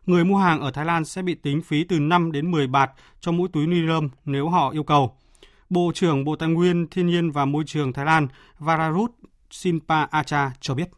[0.07, 2.91] Người mua hàng ở Thái Lan sẽ bị tính phí từ 5 đến 10 bạt
[3.21, 5.17] cho mỗi túi ni lông nếu họ yêu cầu.
[5.71, 8.29] Bộ trưởng Bộ Tài nguyên, Thiên nhiên và Môi trường Thái Lan
[8.59, 9.11] Vararut
[9.51, 10.89] Sinpa Acha cho biết.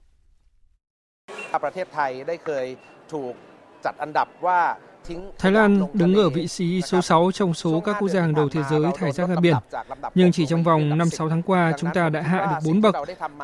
[1.65, 2.67] ประเทศไทยได้เคย
[3.13, 3.35] ถูก
[3.85, 4.61] จัดอันดับว่า
[5.40, 8.50] Thái Lan đứng ở vị trí số 6 trong số các quốc gia hàng đầu
[8.50, 9.56] thế giới thải rác ra biển.
[10.16, 12.96] Nhưng chỉ trong vòng 5-6 tháng qua, chúng ta đã hạ được 4 bậc,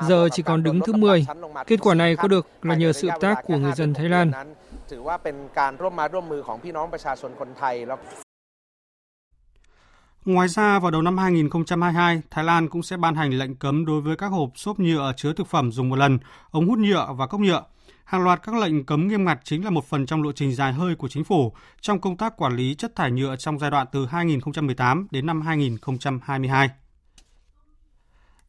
[0.07, 1.25] giờ chỉ còn đứng thứ 10.
[1.67, 4.31] Kết quả này có được là nhờ sự hợp tác của người dân Thái Lan.
[10.25, 14.01] Ngoài ra, vào đầu năm 2022, Thái Lan cũng sẽ ban hành lệnh cấm đối
[14.01, 16.19] với các hộp xốp nhựa chứa thực phẩm dùng một lần,
[16.51, 17.63] ống hút nhựa và cốc nhựa.
[18.09, 20.73] Hàng loạt các lệnh cấm nghiêm ngặt chính là một phần trong lộ trình dài
[20.73, 23.87] hơi của chính phủ trong công tác quản lý chất thải nhựa trong giai đoạn
[23.91, 26.69] từ 2018 đến năm 2022.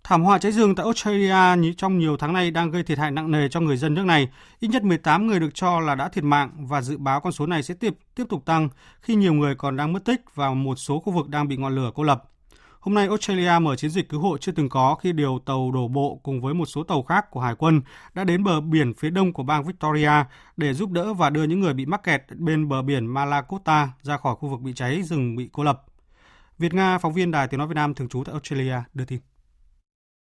[0.05, 3.31] Thảm họa cháy rừng tại Australia trong nhiều tháng nay đang gây thiệt hại nặng
[3.31, 4.29] nề cho người dân nước này.
[4.61, 7.47] Ít nhất 18 người được cho là đã thiệt mạng và dự báo con số
[7.47, 8.69] này sẽ tiếp tiếp tục tăng
[9.01, 11.75] khi nhiều người còn đang mất tích và một số khu vực đang bị ngọn
[11.75, 12.30] lửa cô lập.
[12.81, 15.89] Hôm nay Australia mở chiến dịch cứu hộ chưa từng có khi điều tàu đổ
[15.89, 17.83] bộ cùng với một số tàu khác của Hải quân
[18.15, 20.11] đã đến bờ biển phía đông của bang Victoria
[20.57, 24.17] để giúp đỡ và đưa những người bị mắc kẹt bên bờ biển Malakota ra
[24.17, 25.83] khỏi khu vực bị cháy rừng bị cô lập.
[26.59, 29.19] Việt Nga, phóng viên Đài Tiếng Nói Việt Nam thường trú tại Australia đưa tin.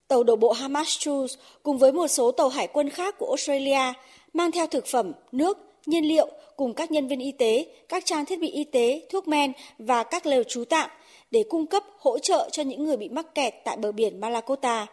[0.09, 3.93] Tàu đổ bộ Hamastrus cùng với một số tàu hải quân khác của Australia
[4.33, 8.25] mang theo thực phẩm, nước, nhiên liệu cùng các nhân viên y tế, các trang
[8.25, 10.91] thiết bị y tế, thuốc men và các lều trú tạm
[11.33, 14.87] để cung cấp hỗ trợ cho những người bị mắc kẹt tại bờ biển Malakota.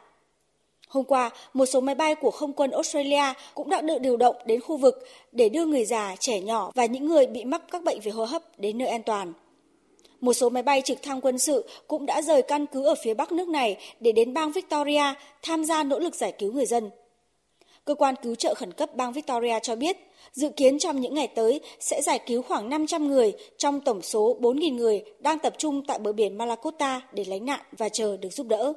[0.87, 4.35] Hôm qua, một số máy bay của không quân Australia cũng đã được điều động
[4.45, 7.83] đến khu vực để đưa người già, trẻ nhỏ và những người bị mắc các
[7.83, 9.33] bệnh về hô hấp đến nơi an toàn.
[10.21, 13.13] Một số máy bay trực thăng quân sự cũng đã rời căn cứ ở phía
[13.13, 15.03] bắc nước này để đến bang Victoria
[15.41, 16.89] tham gia nỗ lực giải cứu người dân.
[17.89, 19.97] Cơ quan cứu trợ khẩn cấp bang Victoria cho biết,
[20.33, 24.37] dự kiến trong những ngày tới sẽ giải cứu khoảng 500 người trong tổng số
[24.39, 28.29] 4.000 người đang tập trung tại bờ biển Malakota để lánh nạn và chờ được
[28.29, 28.73] giúp đỡ.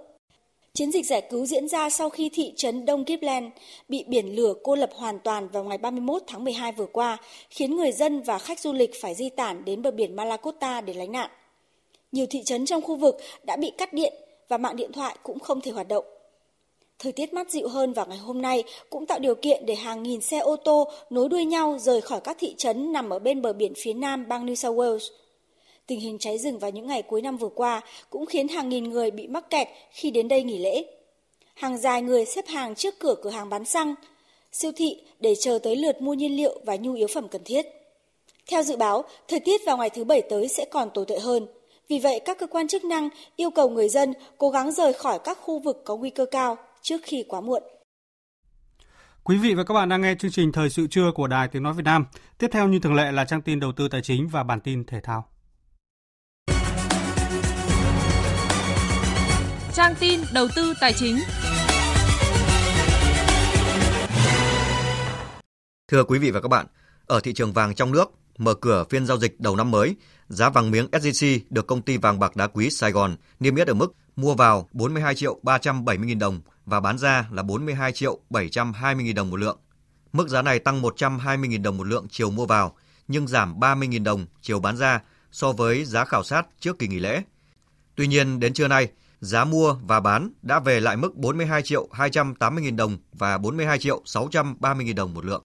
[0.74, 3.46] Chiến dịch giải cứu diễn ra sau khi thị trấn Đông Gippsland
[3.88, 7.18] bị biển lửa cô lập hoàn toàn vào ngày 31 tháng 12 vừa qua,
[7.50, 10.94] khiến người dân và khách du lịch phải di tản đến bờ biển Malakota để
[10.94, 11.30] lánh nạn.
[12.12, 14.14] Nhiều thị trấn trong khu vực đã bị cắt điện
[14.48, 16.04] và mạng điện thoại cũng không thể hoạt động.
[17.03, 20.03] Thời tiết mát dịu hơn vào ngày hôm nay cũng tạo điều kiện để hàng
[20.03, 23.42] nghìn xe ô tô nối đuôi nhau rời khỏi các thị trấn nằm ở bên
[23.42, 25.11] bờ biển phía nam bang New South Wales.
[25.86, 27.80] Tình hình cháy rừng vào những ngày cuối năm vừa qua
[28.11, 30.84] cũng khiến hàng nghìn người bị mắc kẹt khi đến đây nghỉ lễ.
[31.55, 33.94] Hàng dài người xếp hàng trước cửa cửa hàng bán xăng,
[34.53, 37.66] siêu thị để chờ tới lượt mua nhiên liệu và nhu yếu phẩm cần thiết.
[38.46, 41.46] Theo dự báo, thời tiết vào ngày thứ Bảy tới sẽ còn tồi tệ hơn.
[41.88, 45.18] Vì vậy, các cơ quan chức năng yêu cầu người dân cố gắng rời khỏi
[45.18, 47.62] các khu vực có nguy cơ cao trước khi quá muộn.
[49.24, 51.62] Quý vị và các bạn đang nghe chương trình Thời sự trưa của Đài Tiếng
[51.62, 52.07] Nói Việt Nam.
[52.39, 54.85] Tiếp theo như thường lệ là trang tin đầu tư tài chính và bản tin
[54.85, 55.28] thể thao.
[59.74, 61.18] Trang tin đầu tư tài chính.
[65.89, 66.66] Thưa quý vị và các bạn,
[67.07, 69.97] ở thị trường vàng trong nước, mở cửa phiên giao dịch đầu năm mới,
[70.28, 73.68] giá vàng miếng SJC được công ty vàng bạc đá quý Sài Gòn niêm yết
[73.68, 78.20] ở mức mua vào 42 triệu 370 000 đồng và bán ra là 42 triệu
[78.30, 79.58] 720 000 đồng một lượng.
[80.12, 82.76] Mức giá này tăng 120 000 đồng một lượng chiều mua vào,
[83.08, 85.00] nhưng giảm 30 000 đồng chiều bán ra
[85.30, 87.22] so với giá khảo sát trước kỳ nghỉ lễ.
[87.94, 88.88] Tuy nhiên, đến trưa nay,
[89.20, 93.78] giá mua và bán đã về lại mức 42 triệu 280 000 đồng và 42
[93.78, 95.42] triệu 630 000 đồng một lượng.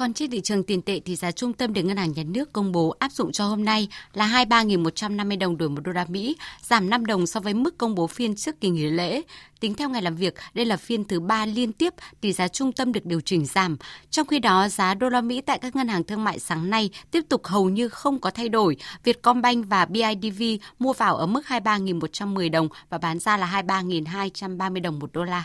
[0.00, 2.52] Còn trên thị trường tiền tệ thì giá trung tâm được Ngân hàng Nhà nước
[2.52, 6.36] công bố áp dụng cho hôm nay là 23.150 đồng đổi một đô la Mỹ,
[6.62, 9.22] giảm 5 đồng so với mức công bố phiên trước kỳ nghỉ lễ.
[9.60, 12.72] Tính theo ngày làm việc, đây là phiên thứ ba liên tiếp tỷ giá trung
[12.72, 13.76] tâm được điều chỉnh giảm.
[14.10, 16.90] Trong khi đó, giá đô la Mỹ tại các ngân hàng thương mại sáng nay
[17.10, 18.76] tiếp tục hầu như không có thay đổi.
[19.04, 20.42] Vietcombank và BIDV
[20.78, 25.44] mua vào ở mức 23.110 đồng và bán ra là 23.230 đồng một đô la.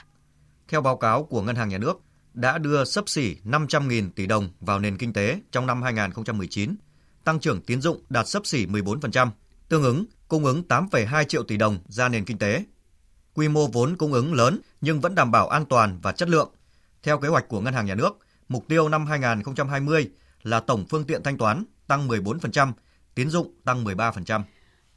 [0.68, 2.05] Theo báo cáo của Ngân hàng Nhà nước,
[2.36, 6.76] đã đưa sấp xỉ 500.000 tỷ đồng vào nền kinh tế trong năm 2019,
[7.24, 9.30] tăng trưởng tín dụng đạt sấp xỉ 14%,
[9.70, 12.66] tương ứng cung ứng 8,2 triệu tỷ đồng ra nền kinh tế.
[13.34, 16.50] Quy mô vốn cung ứng lớn nhưng vẫn đảm bảo an toàn và chất lượng.
[17.04, 18.18] Theo kế hoạch của Ngân hàng Nhà nước,
[18.50, 20.12] mục tiêu năm 2020
[20.44, 22.72] là tổng phương tiện thanh toán tăng 14%,
[23.16, 24.42] tín dụng tăng 13%.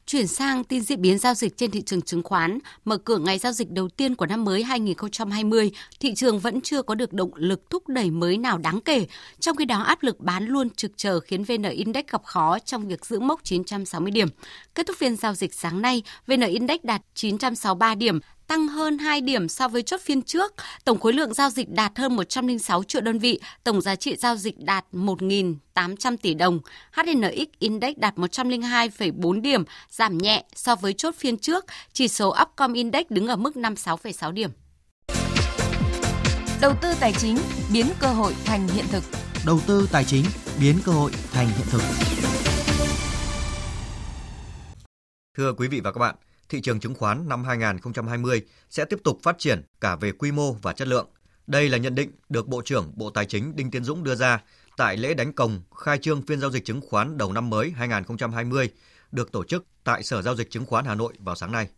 [0.08, 3.38] Chuyển sang tin diễn biến giao dịch trên thị trường chứng khoán, mở cửa ngày
[3.38, 7.30] giao dịch đầu tiên của năm mới 2020, thị trường vẫn chưa có được động
[7.34, 9.06] lực thúc đẩy mới nào đáng kể.
[9.40, 12.88] Trong khi đó, áp lực bán luôn trực chờ khiến VN Index gặp khó trong
[12.88, 14.28] việc giữ mốc 960 điểm.
[14.74, 19.20] Kết thúc phiên giao dịch sáng nay, VN Index đạt 963 điểm, tăng hơn 2
[19.20, 20.54] điểm so với chốt phiên trước.
[20.84, 24.36] Tổng khối lượng giao dịch đạt hơn 106 triệu đơn vị, tổng giá trị giao
[24.36, 26.60] dịch đạt 1.800 tỷ đồng.
[26.92, 31.64] HNX Index đạt 102,4 điểm, giảm nhẹ so với chốt phiên trước.
[31.92, 34.50] Chỉ số Upcom Index đứng ở mức 56,6 điểm.
[36.60, 37.38] Đầu tư tài chính
[37.72, 39.04] biến cơ hội thành hiện thực.
[39.46, 40.24] Đầu tư tài chính
[40.60, 41.82] biến cơ hội thành hiện thực.
[45.36, 46.14] Thưa quý vị và các bạn,
[46.48, 50.52] thị trường chứng khoán năm 2020 sẽ tiếp tục phát triển cả về quy mô
[50.52, 51.08] và chất lượng.
[51.46, 54.42] Đây là nhận định được Bộ trưởng Bộ Tài chính Đinh Tiến Dũng đưa ra
[54.76, 58.70] tại lễ đánh còng khai trương phiên giao dịch chứng khoán đầu năm mới 2020
[59.12, 61.68] được tổ chức tại Sở Giao dịch Chứng khoán Hà Nội vào sáng nay.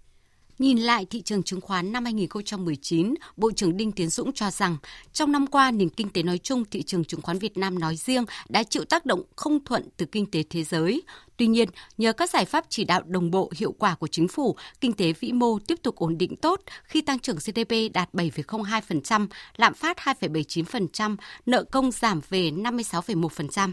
[0.61, 4.77] Nhìn lại thị trường chứng khoán năm 2019, Bộ trưởng Đinh Tiến Dũng cho rằng
[5.13, 7.97] trong năm qua nền kinh tế nói chung, thị trường chứng khoán Việt Nam nói
[7.97, 11.03] riêng đã chịu tác động không thuận từ kinh tế thế giới.
[11.37, 14.57] Tuy nhiên, nhờ các giải pháp chỉ đạo đồng bộ hiệu quả của chính phủ,
[14.81, 19.27] kinh tế vĩ mô tiếp tục ổn định tốt khi tăng trưởng GDP đạt 7,02%,
[19.57, 23.73] lạm phát 2,79%, nợ công giảm về 56,1%.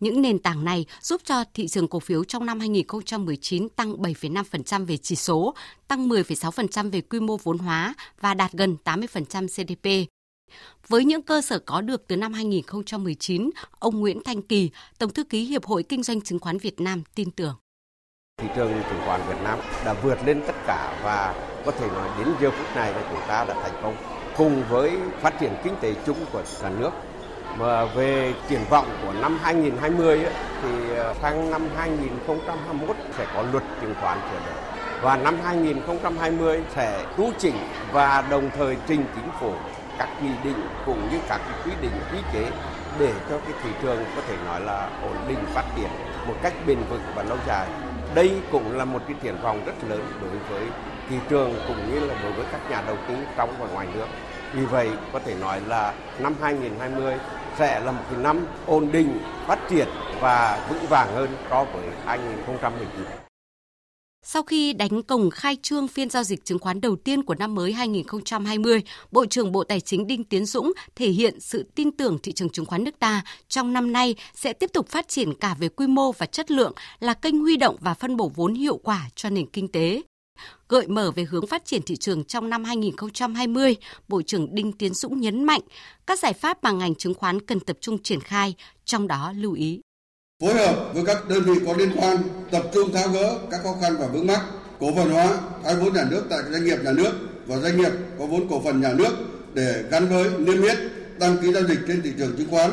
[0.00, 4.86] Những nền tảng này giúp cho thị trường cổ phiếu trong năm 2019 tăng 7,5%
[4.86, 5.54] về chỉ số,
[5.88, 10.10] tăng 10,6% về quy mô vốn hóa và đạt gần 80% GDP.
[10.88, 15.24] Với những cơ sở có được từ năm 2019, ông Nguyễn Thanh Kỳ, Tổng thư
[15.24, 17.54] ký Hiệp hội Kinh doanh Chứng khoán Việt Nam tin tưởng.
[18.42, 21.34] Thị trường chứng khoán Việt Nam đã vượt lên tất cả và
[21.66, 23.96] có thể nói đến giờ phút này là chúng ta đã thành công.
[24.36, 26.90] Cùng với phát triển kinh tế chung của cả nước
[27.58, 33.44] mà về triển vọng của năm 2020 ấy, thì ờ, sang năm 2021 sẽ có
[33.52, 34.74] luật chứng khoán sửa đổi
[35.04, 37.54] và năm 2020 sẽ tu chỉnh
[37.92, 39.52] và đồng thời trình chính phủ
[39.98, 42.50] các nghị định cũng như các quy định quy chế
[42.98, 45.90] để cho cái thị trường có thể nói là ổn định phát triển
[46.26, 47.68] một cách bền vững và lâu dài.
[48.14, 50.66] Đây cũng là một cái triển vọng rất lớn đối với
[51.08, 54.06] thị trường cũng như là đối với các nhà đầu tư trong và ngoài nước.
[54.52, 57.14] Vì vậy có thể nói là năm 2020
[57.58, 59.88] sẽ là một cái năm ổn định, phát triển
[60.20, 63.04] và vững vàng hơn so với 2019.
[64.26, 67.54] Sau khi đánh cổng khai trương phiên giao dịch chứng khoán đầu tiên của năm
[67.54, 72.18] mới 2020, Bộ trưởng Bộ Tài chính Đinh Tiến Dũng thể hiện sự tin tưởng
[72.22, 75.54] thị trường chứng khoán nước ta trong năm nay sẽ tiếp tục phát triển cả
[75.58, 78.76] về quy mô và chất lượng là kênh huy động và phân bổ vốn hiệu
[78.76, 80.02] quả cho nền kinh tế.
[80.68, 83.76] Gợi mở về hướng phát triển thị trường trong năm 2020,
[84.08, 85.60] Bộ trưởng Đinh Tiến Dũng nhấn mạnh
[86.06, 88.54] các giải pháp mà ngành chứng khoán cần tập trung triển khai,
[88.84, 89.80] trong đó lưu ý.
[90.42, 92.16] Phối hợp với các đơn vị có liên quan
[92.50, 94.40] tập trung tháo gỡ các khó khăn và vướng mắc
[94.80, 97.12] cổ phần hóa thoái vốn nhà nước tại doanh nghiệp nhà nước
[97.46, 99.12] và doanh nghiệp có vốn cổ phần nhà nước
[99.54, 100.78] để gắn với niêm yết
[101.18, 102.70] đăng ký giao dịch trên thị trường chứng khoán.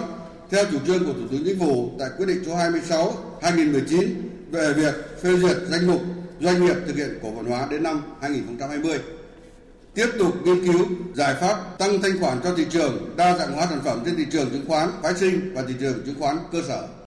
[0.49, 4.73] Theo chủ trương của Thủ tướng Chính phủ tại quyết định số 26 2019 về
[4.73, 6.01] việc phê duyệt danh mục
[6.41, 8.99] doanh nghiệp thực hiện cổ phần hóa đến năm 2020.
[9.93, 13.67] Tiếp tục nghiên cứu giải pháp tăng thanh khoản cho thị trường, đa dạng hóa
[13.69, 16.61] sản phẩm trên thị trường chứng khoán phái sinh và thị trường chứng khoán cơ
[16.67, 17.00] sở.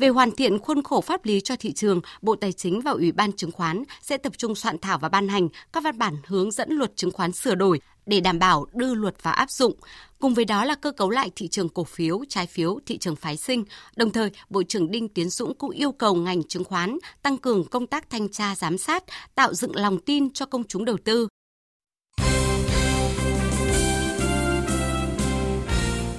[0.00, 3.12] Về hoàn thiện khuôn khổ pháp lý cho thị trường, Bộ Tài chính và Ủy
[3.12, 6.50] ban chứng khoán sẽ tập trung soạn thảo và ban hành các văn bản hướng
[6.50, 9.76] dẫn luật chứng khoán sửa đổi để đảm bảo đưa luật vào áp dụng.
[10.18, 13.16] Cùng với đó là cơ cấu lại thị trường cổ phiếu, trái phiếu, thị trường
[13.16, 13.64] phái sinh.
[13.96, 17.64] Đồng thời, Bộ trưởng Đinh Tiến Dũng cũng yêu cầu ngành chứng khoán tăng cường
[17.64, 21.28] công tác thanh tra giám sát, tạo dựng lòng tin cho công chúng đầu tư.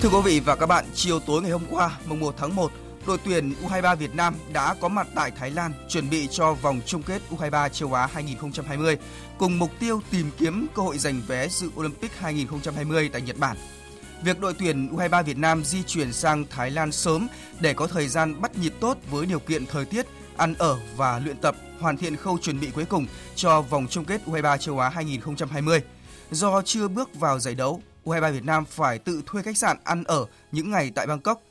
[0.02, 2.72] Thưa quý vị và các bạn, chiều tối ngày hôm qua, mùng 1 tháng 1,
[3.12, 6.82] đội tuyển U23 Việt Nam đã có mặt tại Thái Lan chuẩn bị cho vòng
[6.86, 8.97] chung kết U23 châu Á 2020
[9.38, 13.57] cùng mục tiêu tìm kiếm cơ hội giành vé dự Olympic 2020 tại Nhật Bản.
[14.24, 17.28] Việc đội tuyển U23 Việt Nam di chuyển sang Thái Lan sớm
[17.59, 20.05] để có thời gian bắt nhịp tốt với điều kiện thời tiết,
[20.38, 23.05] ăn ở và luyện tập hoàn thiện khâu chuẩn bị cuối cùng
[23.36, 25.82] cho vòng chung kết U23 châu Á 2020.
[26.32, 30.03] Do chưa bước vào giải đấu, U23 Việt Nam phải tự thuê khách sạn ăn
[30.03, 31.41] ở những ngày tại Bangkok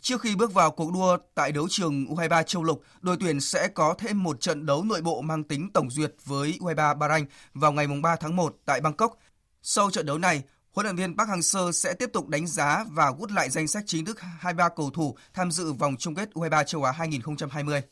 [0.00, 3.68] Trước khi bước vào cuộc đua tại đấu trường U23 châu Lục, đội tuyển sẽ
[3.68, 7.24] có thêm một trận đấu nội bộ mang tính tổng duyệt với U23 Bahrain
[7.54, 9.18] vào ngày 3 tháng 1 tại Bangkok.
[9.62, 10.42] Sau trận đấu này,
[10.72, 13.84] huấn luyện viên Park Hang-seo sẽ tiếp tục đánh giá và gút lại danh sách
[13.86, 17.82] chính thức 23 cầu thủ tham dự vòng chung kết U23 châu Á 2020.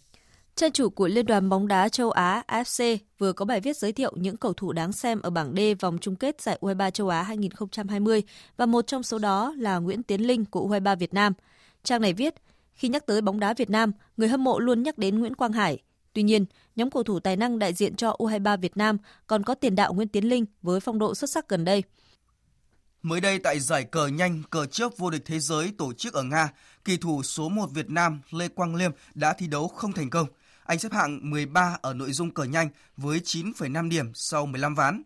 [0.54, 3.92] Trang chủ của Liên đoàn bóng đá châu Á AFC vừa có bài viết giới
[3.92, 7.08] thiệu những cầu thủ đáng xem ở bảng D vòng chung kết giải U23 châu
[7.08, 8.22] Á 2020
[8.56, 11.32] và một trong số đó là Nguyễn Tiến Linh của U23 Việt Nam–
[11.88, 12.34] Trang này viết,
[12.74, 15.52] khi nhắc tới bóng đá Việt Nam, người hâm mộ luôn nhắc đến Nguyễn Quang
[15.52, 15.78] Hải.
[16.12, 16.44] Tuy nhiên,
[16.76, 19.92] nhóm cầu thủ tài năng đại diện cho U23 Việt Nam còn có tiền đạo
[19.92, 21.82] Nguyễn Tiến Linh với phong độ xuất sắc gần đây.
[23.02, 26.22] Mới đây tại giải cờ nhanh cờ trước vô địch thế giới tổ chức ở
[26.22, 26.48] Nga,
[26.84, 30.26] kỳ thủ số 1 Việt Nam Lê Quang Liêm đã thi đấu không thành công.
[30.64, 35.02] Anh xếp hạng 13 ở nội dung cờ nhanh với 9,5 điểm sau 15 ván.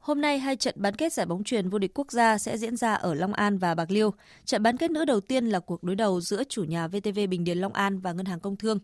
[0.00, 2.76] Hôm nay, hai trận bán kết giải bóng truyền vô địch quốc gia sẽ diễn
[2.76, 4.14] ra ở Long An và Bạc Liêu.
[4.44, 7.44] Trận bán kết nữ đầu tiên là cuộc đối đầu giữa chủ nhà VTV Bình
[7.44, 8.78] Điền Long An và Ngân hàng Công Thương.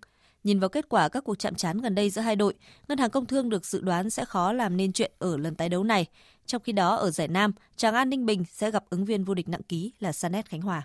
[0.45, 2.55] Nhìn vào kết quả các cuộc chạm trán gần đây giữa hai đội,
[2.89, 5.69] Ngân hàng Công Thương được dự đoán sẽ khó làm nên chuyện ở lần tái
[5.69, 6.07] đấu này.
[6.47, 9.35] Trong khi đó, ở giải Nam, Tràng An Ninh Bình sẽ gặp ứng viên vô
[9.35, 10.83] địch nặng ký là Sanet Khánh Hòa.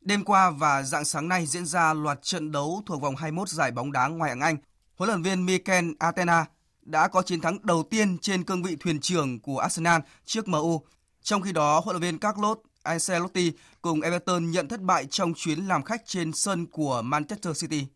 [0.00, 3.70] Đêm qua và dạng sáng nay diễn ra loạt trận đấu thuộc vòng 21 giải
[3.70, 4.56] bóng đá ngoại hạng Anh
[4.96, 6.46] huấn luyện viên Mikel Arteta
[6.82, 10.80] đã có chiến thắng đầu tiên trên cương vị thuyền trưởng của Arsenal trước MU.
[11.22, 15.58] Trong khi đó, huấn luyện viên Carlos Ancelotti cùng Everton nhận thất bại trong chuyến
[15.58, 17.86] làm khách trên sân của Manchester City.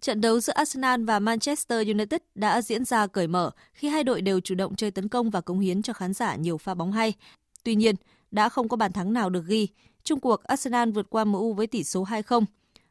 [0.00, 4.20] Trận đấu giữa Arsenal và Manchester United đã diễn ra cởi mở khi hai đội
[4.20, 6.92] đều chủ động chơi tấn công và cống hiến cho khán giả nhiều pha bóng
[6.92, 7.12] hay.
[7.62, 7.94] Tuy nhiên,
[8.30, 9.68] đã không có bàn thắng nào được ghi.
[10.04, 12.44] Trung cuộc Arsenal vượt qua MU với tỷ số 2-0.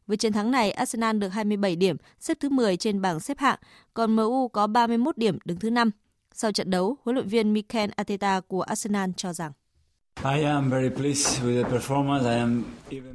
[0.07, 3.59] Với chiến thắng này, Arsenal được 27 điểm, xếp thứ 10 trên bảng xếp hạng,
[3.93, 5.91] còn MU có 31 điểm, đứng thứ 5.
[6.33, 9.51] Sau trận đấu, huấn luyện viên Mikel Arteta của Arsenal cho rằng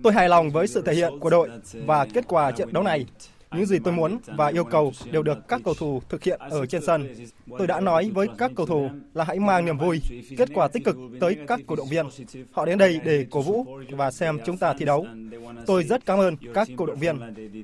[0.03, 1.49] Tôi hài lòng với sự thể hiện của đội
[1.87, 3.07] và kết quả trận đấu này.
[3.55, 6.67] Những gì tôi muốn và yêu cầu đều được các cầu thủ thực hiện ở
[6.67, 7.15] trên sân.
[7.59, 10.01] Tôi đã nói với các cầu thủ là hãy mang niềm vui,
[10.39, 12.07] kết quả tích cực tới các cổ động viên.
[12.53, 15.07] Họ đến đây để cổ vũ và xem chúng ta thi đấu.
[15.67, 17.19] Tôi rất cảm ơn các cổ động viên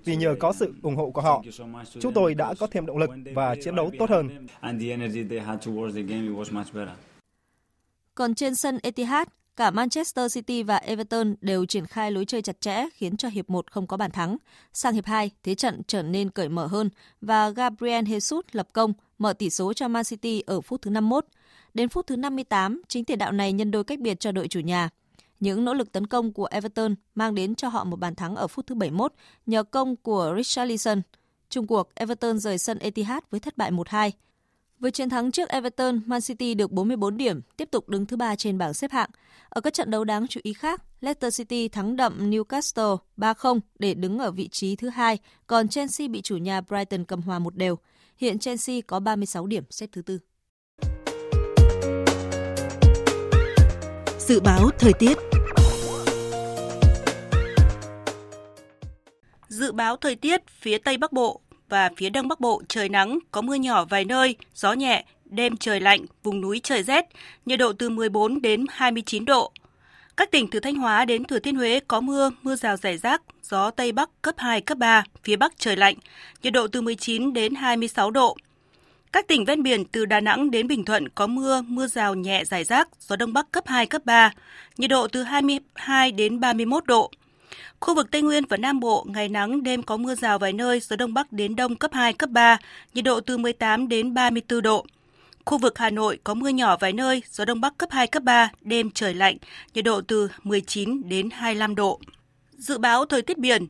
[0.05, 1.43] vì nhờ có sự ủng hộ của họ,
[2.01, 4.47] chúng tôi đã có thêm động lực và chiến đấu tốt hơn.
[8.15, 9.29] Còn trên sân Etihad,
[9.59, 13.51] Cả Manchester City và Everton đều triển khai lối chơi chặt chẽ khiến cho hiệp
[13.51, 14.37] 1 không có bàn thắng.
[14.73, 16.91] Sang hiệp 2, thế trận trở nên cởi mở hơn
[17.21, 21.27] và Gabriel Jesus lập công mở tỷ số cho Man City ở phút thứ 51.
[21.75, 24.61] Đến phút thứ 58, chính tiền đạo này nhân đôi cách biệt cho đội chủ
[24.61, 24.89] nhà.
[25.41, 28.47] Những nỗ lực tấn công của Everton mang đến cho họ một bàn thắng ở
[28.47, 29.13] phút thứ 71
[29.47, 31.03] nhờ công của Richarlison.
[31.51, 34.11] Trung cuộc, Everton rời sân Etihad với thất bại 1-2.
[34.81, 38.37] Với chiến thắng trước Everton, Man City được 44 điểm, tiếp tục đứng thứ ba
[38.37, 39.11] trên bảng xếp hạng.
[39.49, 43.95] Ở các trận đấu đáng chú ý khác, Leicester City thắng đậm Newcastle 3-0 để
[43.95, 47.57] đứng ở vị trí thứ hai, còn Chelsea bị chủ nhà Brighton cầm hòa một
[47.57, 47.79] đều.
[48.17, 50.19] Hiện Chelsea có 36 điểm xếp thứ tư.
[54.19, 55.19] Dự báo thời tiết
[59.49, 63.19] Dự báo thời tiết phía Tây Bắc Bộ và phía Đông Bắc Bộ trời nắng,
[63.31, 67.05] có mưa nhỏ vài nơi, gió nhẹ, đêm trời lạnh, vùng núi trời rét,
[67.47, 69.53] nhiệt độ từ 14 đến 29 độ.
[70.17, 73.23] Các tỉnh từ Thanh Hóa đến Thừa Thiên Huế có mưa, mưa rào rải rác,
[73.43, 75.95] gió Tây Bắc cấp 2, cấp 3, phía Bắc trời lạnh,
[76.43, 78.37] nhiệt độ từ 19 đến 26 độ.
[79.13, 82.45] Các tỉnh ven biển từ Đà Nẵng đến Bình Thuận có mưa, mưa rào nhẹ
[82.45, 84.33] rải rác, gió Đông Bắc cấp 2, cấp 3,
[84.77, 87.11] nhiệt độ từ 22 đến 31 độ.
[87.81, 90.81] Khu vực Tây Nguyên và Nam Bộ ngày nắng, đêm có mưa rào vài nơi,
[90.81, 92.59] gió Đông Bắc đến Đông cấp 2, cấp 3,
[92.95, 94.87] nhiệt độ từ 18 đến 34 độ.
[95.45, 98.23] Khu vực Hà Nội có mưa nhỏ vài nơi, gió Đông Bắc cấp 2, cấp
[98.23, 99.37] 3, đêm trời lạnh,
[99.75, 102.01] nhiệt độ từ 19 đến 25 độ.
[102.59, 103.67] Dự báo thời tiết biển,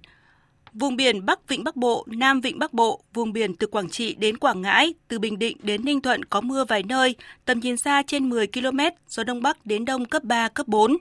[0.73, 4.15] Vùng biển Bắc Vịnh Bắc Bộ, Nam Vịnh Bắc Bộ, vùng biển từ Quảng Trị
[4.15, 7.15] đến Quảng Ngãi, từ Bình Định đến Ninh Thuận có mưa vài nơi,
[7.45, 10.97] tầm nhìn xa trên 10 km, gió Đông Bắc đến Đông cấp 3, cấp 4.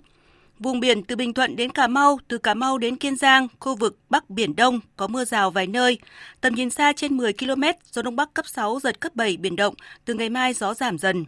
[0.60, 3.76] Vùng biển từ Bình Thuận đến Cà Mau, từ Cà Mau đến Kiên Giang, khu
[3.76, 5.98] vực Bắc Biển Đông có mưa rào vài nơi.
[6.42, 9.56] Tầm nhìn xa trên 10 km, gió Đông Bắc cấp 6, giật cấp 7 biển
[9.56, 9.74] động,
[10.06, 11.26] từ ngày mai gió giảm dần.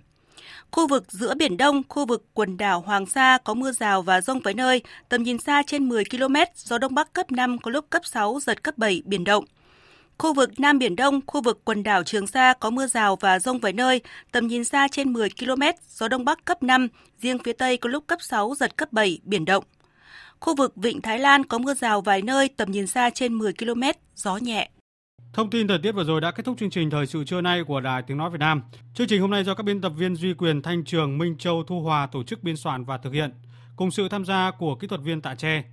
[0.72, 4.22] Khu vực giữa Biển Đông, khu vực quần đảo Hoàng Sa có mưa rào và
[4.22, 7.72] rông vài nơi, tầm nhìn xa trên 10 km, gió Đông Bắc cấp 5, có
[7.72, 9.46] lúc cấp 6, giật cấp 7, biển động.
[10.20, 13.40] Khu vực Nam Biển Đông, khu vực quần đảo Trường Sa có mưa rào và
[13.40, 14.02] rông vài nơi,
[14.32, 16.88] tầm nhìn xa trên 10 km, gió Đông Bắc cấp 5,
[17.22, 19.64] riêng phía Tây có lúc cấp 6, giật cấp 7, biển động.
[20.40, 23.54] Khu vực Vịnh Thái Lan có mưa rào vài nơi, tầm nhìn xa trên 10
[23.54, 23.82] km,
[24.16, 24.70] gió nhẹ.
[25.34, 27.64] Thông tin thời tiết vừa rồi đã kết thúc chương trình thời sự trưa nay
[27.68, 28.62] của Đài Tiếng Nói Việt Nam.
[28.94, 31.64] Chương trình hôm nay do các biên tập viên Duy Quyền, Thanh Trường, Minh Châu,
[31.64, 33.32] Thu Hòa tổ chức biên soạn và thực hiện,
[33.76, 35.64] cùng sự tham gia của kỹ thuật viên Tạ Tre.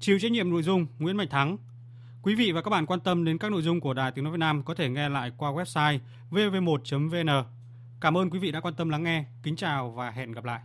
[0.00, 1.56] Chịu trách nhiệm nội dung Nguyễn Mạnh Thắng.
[2.26, 4.32] Quý vị và các bạn quan tâm đến các nội dung của Đài Tiếng Nói
[4.32, 5.98] Việt Nam có thể nghe lại qua website
[6.30, 7.44] vv1.vn.
[8.00, 9.24] Cảm ơn quý vị đã quan tâm lắng nghe.
[9.42, 10.60] Kính chào và hẹn gặp lại.